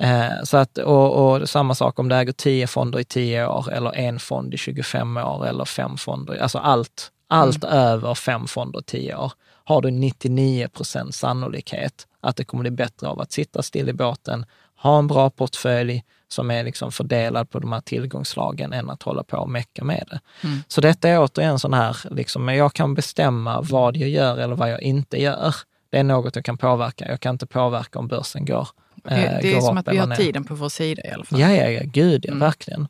[0.00, 3.72] Eh, så att, och, och samma sak om du äger 10 fonder i 10 år
[3.72, 8.80] eller en fond i 25 år eller fem fonder, alltså allt, allt över fem fonder
[8.80, 9.32] i 10 år,
[9.64, 13.92] har du 99 procent sannolikhet att det kommer bli bättre av att sitta still i
[13.92, 14.46] båten,
[14.76, 19.22] ha en bra portfölj som är liksom fördelad på de här tillgångslagen än att hålla
[19.22, 20.20] på och mecka med det.
[20.68, 24.70] Så detta är återigen sån här, liksom, jag kan bestämma vad jag gör eller vad
[24.70, 25.54] jag inte gör.
[25.90, 27.08] Det är något jag kan påverka.
[27.08, 28.68] Jag kan inte påverka om börsen går
[29.08, 30.16] eh, det är som att vi har ner.
[30.16, 31.40] tiden på vår sida i alla fall.
[31.40, 32.38] Ja, ja, ja, gud Mm.
[32.40, 32.88] ja, verkligen.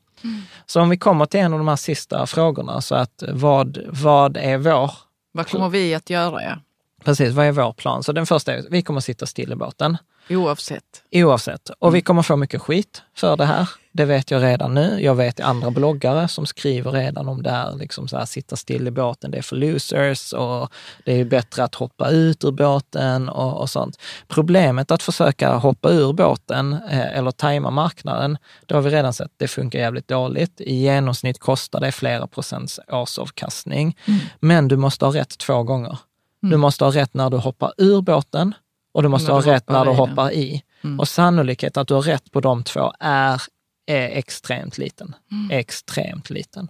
[0.67, 4.37] Så om vi kommer till en av de här sista frågorna, så att vad, vad
[4.37, 4.91] är vår,
[5.33, 6.43] Vad kommer vi att göra?
[6.43, 6.59] Ja?
[7.05, 8.03] precis, vad är vår plan?
[8.03, 9.97] Så den första är, vi kommer sitta still i båten,
[10.31, 11.03] Oavsett.
[11.13, 11.71] oavsett.
[11.71, 11.95] Och Mm.
[11.95, 13.69] vi kommer få mycket skit för det här.
[13.93, 14.99] Det vet jag redan nu.
[15.03, 18.89] Jag vet andra bloggare som skriver redan om det här, liksom så här, sitta still
[18.89, 20.73] i båten, det är för losers och
[21.05, 23.99] det är bättre att hoppa ut ur båten och, och sånt.
[24.29, 29.33] Problemet att försöka hoppa ur båten eh, eller tajma marknaden, det har vi redan sett,
[29.37, 30.61] det funkar jävligt dåligt.
[30.61, 33.97] I genomsnitt kostar det flera procents årsavkastning.
[34.41, 35.99] Men du måste ha rätt två gånger.
[36.43, 38.55] Du måste ha rätt när du hoppar ur båten
[38.93, 40.63] och du måste När ha du rätt när du hoppar i.
[40.85, 41.01] Mm.
[41.01, 43.43] Och sannolikheten att du har rätt på de två är,
[43.91, 45.15] är extremt liten.
[45.33, 45.51] Mm.
[45.59, 46.69] Extremt liten.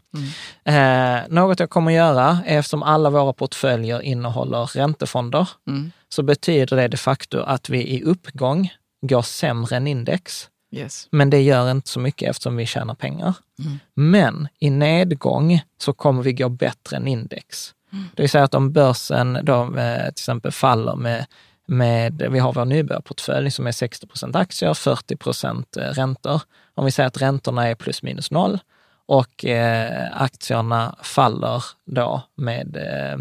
[0.65, 5.93] Eh, något jag kommer göra, är eftersom alla våra portföljer innehåller räntefonder, Mm.
[6.09, 8.73] så betyder det de facto att vi i uppgång
[9.07, 10.49] går sämre än index.
[10.77, 11.09] Yes.
[11.11, 13.35] Men det gör inte så mycket eftersom vi tjänar pengar.
[13.95, 17.75] Men i nedgång så kommer vi gå bättre än index.
[18.17, 21.27] Det vill säga att om börsen då, eh, till exempel faller med,
[21.71, 26.43] med, vi har vår nybörjarportfölj som är 60 procent aktier, 40 procent eh, räntor.
[26.75, 28.59] Om vi säger att räntorna är plus minus noll
[29.07, 33.13] och eh, aktierna faller då med, eh,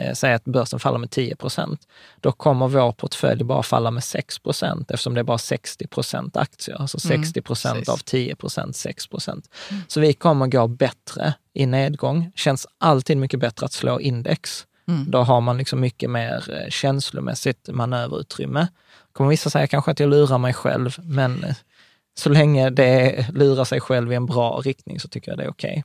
[0.00, 1.88] eh säg att börsen faller med 10 procent,
[2.20, 6.36] då kommer vår portfölj bara falla med 6 procent eftersom det är bara 60 procent
[6.36, 6.76] aktier.
[6.80, 9.48] Alltså 60 mm, procent av 10 procent, 6 procent.
[9.70, 9.82] Mm.
[9.88, 12.32] Så vi kommer gå bättre i nedgång.
[12.34, 15.10] Känns alltid mycket bättre att slå index Mm.
[15.10, 18.68] Då har man liksom mycket mer eh, känslomässigt manöverutrymme.
[19.12, 21.54] kommer vissa säga kanske att jag lurar mig själv, men eh,
[22.18, 25.50] så länge det lurar sig själv i en bra riktning så tycker jag det är
[25.50, 25.84] okej.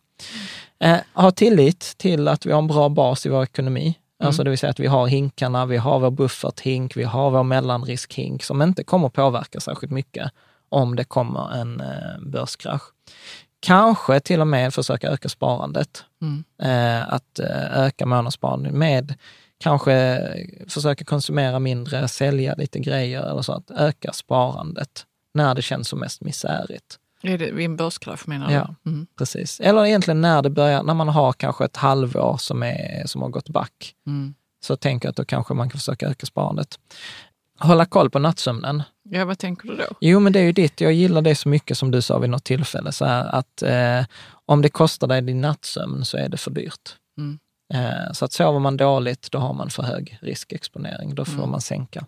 [0.79, 0.91] Okay.
[0.91, 3.83] Eh, ha tillit till att vi har en bra bas i vår ekonomi.
[3.83, 4.27] Mm.
[4.27, 7.43] Alltså det vill säga att vi har hinkarna, vi har vår bufferthink, vi har vår
[7.43, 10.31] mellanriskhink som inte kommer påverka särskilt mycket
[10.69, 12.83] om det kommer en eh, börskrasch.
[13.63, 16.03] Kanske till och med försöka öka sparandet.
[16.21, 16.43] Mm.
[16.61, 19.13] Eh, att eh, öka månadssparandet med
[19.57, 20.19] kanske
[20.67, 23.53] försöka konsumera mindre, sälja lite grejer eller så.
[23.53, 26.99] Att öka sparandet när det känns som mest misärigt.
[27.21, 28.53] Är det vid en börskrasch menar du?
[28.53, 29.07] Ja, mm.
[29.17, 29.59] precis.
[29.59, 33.29] Eller egentligen när det börjar, när man har kanske ett halvår som, är, som har
[33.29, 33.93] gått back.
[34.07, 34.33] Mm.
[34.63, 36.79] Så tänker jag att då kanske man kan försöka öka sparandet.
[37.63, 38.83] Hålla koll på nattsömnen.
[39.09, 39.83] Ja, vad tänker du då?
[39.99, 40.81] Jo, men det är ju ditt.
[40.81, 44.05] Jag gillar det så mycket som du sa vid något tillfälle, så här, att eh,
[44.45, 46.95] om det kostar dig din nattsömn så är det för dyrt.
[47.17, 47.39] Mm.
[47.73, 51.15] Eh, så att sover man dåligt, då har man för hög riskexponering.
[51.15, 51.49] Då får mm.
[51.49, 52.05] man sänka.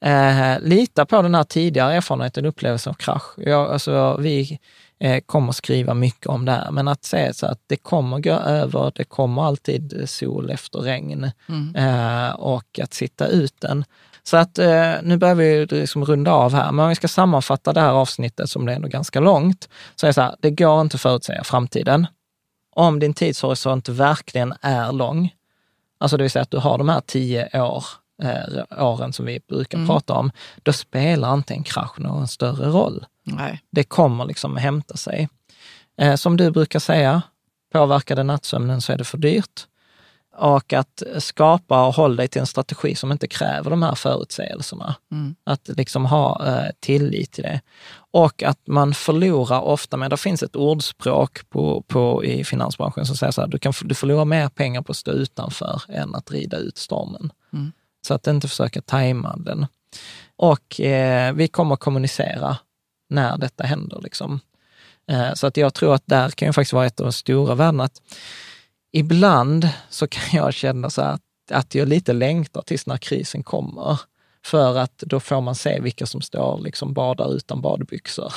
[0.00, 3.32] Eh, lita på den här tidigare erfarenheten, upplevelsen av krasch.
[3.36, 4.58] Jag, alltså, vi
[5.00, 8.32] eh, kommer skriva mycket om det här, men att säga så att det kommer gå
[8.32, 11.76] över, det kommer alltid sol efter regn mm.
[11.76, 13.84] eh, och att sitta ut den.
[14.22, 17.72] Så att eh, nu börjar vi liksom runda av här, men om vi ska sammanfatta
[17.72, 20.50] det här avsnittet som det är ändå ganska långt, så är det så här, det
[20.50, 22.06] går inte att förutsäga framtiden.
[22.74, 25.30] Om din tidshorisont verkligen är lång,
[25.98, 27.84] alltså det vill säga att du har de här tio år,
[28.22, 29.88] eh, åren som vi brukar mm.
[29.88, 30.30] prata om,
[30.62, 33.06] då spelar inte en krasch någon större roll.
[33.24, 33.62] Nej.
[33.70, 35.28] Det kommer liksom hämta sig.
[36.00, 37.22] Eh, som du brukar säga,
[37.72, 39.66] påverkade nattsömnen så är det för dyrt
[40.38, 44.94] och att skapa och hålla dig till en strategi som inte kräver de här förutsägelserna.
[45.12, 45.34] Mm.
[45.44, 47.60] Att liksom ha eh, tillit till det.
[48.10, 53.16] Och att man förlorar ofta, men det finns ett ordspråk på, på, i finansbranschen som
[53.16, 56.30] säger så här, du, kan, du förlorar mer pengar på att stå utanför än att
[56.30, 57.32] rida ut stormen.
[57.52, 57.72] Mm.
[58.06, 59.66] Så att inte försöka tajma den.
[60.36, 62.56] Och eh, vi kommer kommunicera
[63.10, 64.00] när detta händer.
[64.02, 64.40] Liksom.
[65.10, 67.54] Eh, så att jag tror att där kan ju faktiskt vara ett av de stora
[67.54, 67.84] värdena.
[67.84, 68.02] Att
[68.92, 74.00] ibland så kan jag känna så att, att jag lite längtar tills när krisen kommer.
[74.44, 78.32] För att då får man se vilka som står liksom badar utan badbyxor.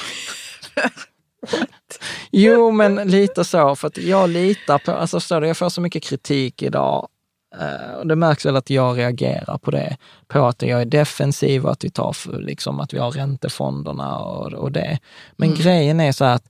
[2.32, 3.76] jo, men lite så.
[3.76, 7.08] För att jag litar på, alltså förstår du, jag får så mycket kritik idag.
[7.56, 9.98] Uh, och det märks väl att jag reagerar på det,
[10.28, 14.20] på att jag är defensiv och att vi tar för, liksom, att vi har räntefonderna
[14.20, 15.00] och, och det.
[15.36, 15.62] Men mm.
[15.62, 16.44] grejen är så att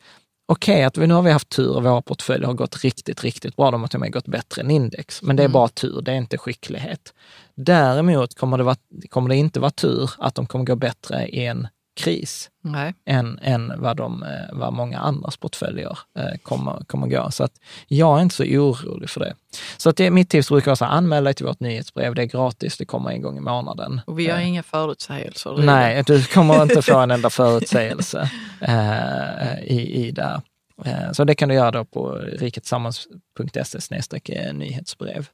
[0.52, 3.23] okej, okay, att vi, nu har vi haft tur och våra portföljer har gått riktigt,
[3.23, 3.72] riktigt bra.
[3.72, 5.22] De har till och med gått bättre än index.
[5.22, 5.53] Men det är mm.
[5.53, 7.14] bara tur, det är inte skicklighet.
[7.56, 8.76] Däremot kommer det, vara,
[9.10, 12.93] kommer det inte vara tur att de kommer gå bättre i en kris Nej.
[13.05, 17.31] än, än vad, de, eh, vad många andras portföljer eh, kommer, kommer gå.
[17.31, 17.53] Så att
[17.88, 19.35] jag är inte så orolig för det.
[19.77, 22.15] Så att det, mitt tips brukar vara att anmäla dig till vårt nyhetsbrev.
[22.15, 24.01] Det är gratis, det kommer en gång i månaden.
[24.05, 24.47] Och vi har eh.
[24.47, 25.57] inga förutsägelser?
[25.57, 28.31] Nej, du kommer inte få en enda förutsägelse
[28.61, 30.41] eh, i, i det.
[30.85, 35.27] Eh, så det kan du göra då på riketsammans.se nyhetsbrev.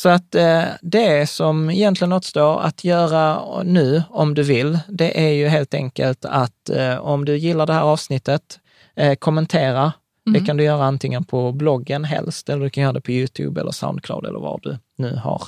[0.00, 5.32] Så att eh, det som egentligen återstår att göra nu, om du vill, det är
[5.32, 8.60] ju helt enkelt att eh, om du gillar det här avsnittet,
[8.96, 9.92] eh, kommentera.
[10.26, 10.40] Mm.
[10.40, 13.60] Det kan du göra antingen på bloggen helst, eller du kan göra det på Youtube
[13.60, 15.42] eller Soundcloud eller var du nu har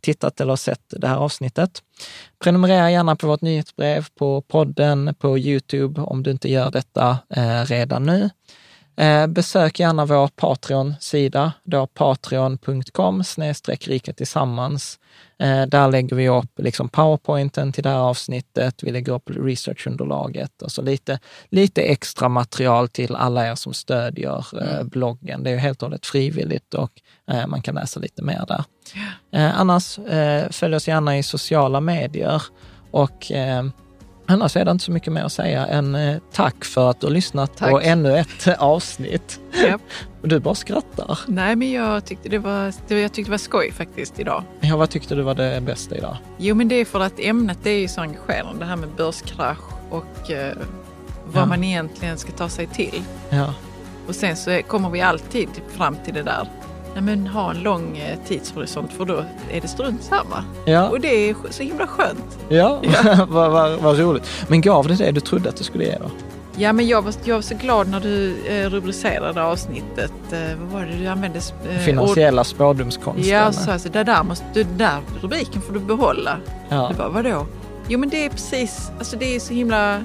[0.00, 1.82] tittat eller sett det här avsnittet.
[2.44, 7.18] Prenumerera gärna på vårt nyhetsbrev, på podden, på Youtube om du inte gör detta
[7.66, 8.30] redan nu.
[8.96, 13.22] Eh, besök gärna vår Patreon-sida, då patreon.com
[13.80, 14.98] rika tillsammans.
[15.38, 20.62] Eh, där lägger vi upp liksom powerpointen till det här avsnittet, vi lägger upp researchunderlaget
[20.62, 24.88] och så lite, lite extra material till alla er som stödjer eh, mm.
[24.88, 25.42] bloggen.
[25.42, 26.90] Det är ju helt och hållet frivilligt och
[27.46, 28.64] man kan läsa lite mer där.
[29.52, 29.98] Annars,
[30.50, 32.42] följ oss gärna i sociala medier
[32.90, 33.32] och
[34.26, 37.06] Annars är det inte så mycket mer att säga än eh, tack för att du
[37.06, 37.70] har lyssnat tack.
[37.70, 39.40] på ännu ett avsnitt.
[39.54, 39.80] Yep.
[40.24, 41.18] Du bara skrattar.
[41.26, 44.44] Nej, men jag tyckte det var, jag tyckte det var skoj faktiskt idag.
[44.60, 46.16] Ja, vad tyckte du var det bästa idag?
[46.38, 48.88] Jo, men det är för att ämnet det är ju så engagerande, det här med
[48.96, 49.58] börskrasch
[49.90, 50.56] och eh,
[51.26, 51.46] vad ja.
[51.46, 53.02] man egentligen ska ta sig till.
[53.30, 53.54] Ja.
[54.06, 56.48] Och sen så kommer vi alltid fram till det där
[56.94, 60.44] nej men, ha en lång eh, tidshorisont för då är det strunt samma.
[60.64, 60.88] Ja.
[60.88, 62.38] Och det är så himla skönt.
[62.48, 62.80] Ja,
[63.28, 64.28] vad, vad, vad roligt.
[64.48, 66.10] Men gav det det du trodde att det skulle ge då?
[66.56, 70.12] Ja, men jag var, jag var så glad när du eh, rubricerade avsnittet.
[70.32, 71.40] Eh, vad var det du använde?
[71.84, 73.28] Finansiella spådomskonsten.
[73.32, 76.36] Ja, så alltså, det där, måste, det där rubriken får du behålla.
[76.68, 76.88] Ja.
[76.90, 77.46] Det bara, vadå?
[77.88, 80.00] Jo, men det är precis, alltså det är så himla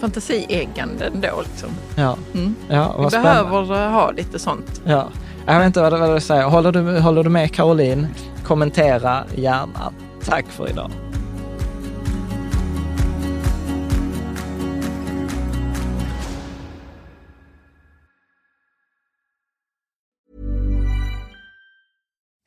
[0.00, 1.68] fantasieggande ändå liksom.
[1.96, 2.54] Ja, Mm.
[2.68, 3.50] ja Vi vad spännande.
[3.50, 4.80] behöver eh, ha lite sånt.
[4.84, 5.08] Ja.
[5.46, 6.42] Vad du säger.
[6.42, 8.08] Håller du, håller du med Caroline?
[8.44, 9.92] Kommentera gärna.
[10.24, 10.90] Tack för idag.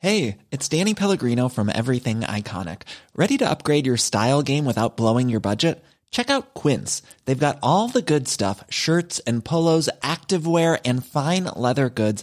[0.04, 2.82] Hey, it's Danny Pellegrino from Everything Iconic.
[3.16, 5.82] Ready to upgrade your style game without blowing your budget?
[6.10, 7.02] Check out Quince.
[7.24, 12.22] They've got all the good stuff shirts and polos, activewear, and fine leather goods,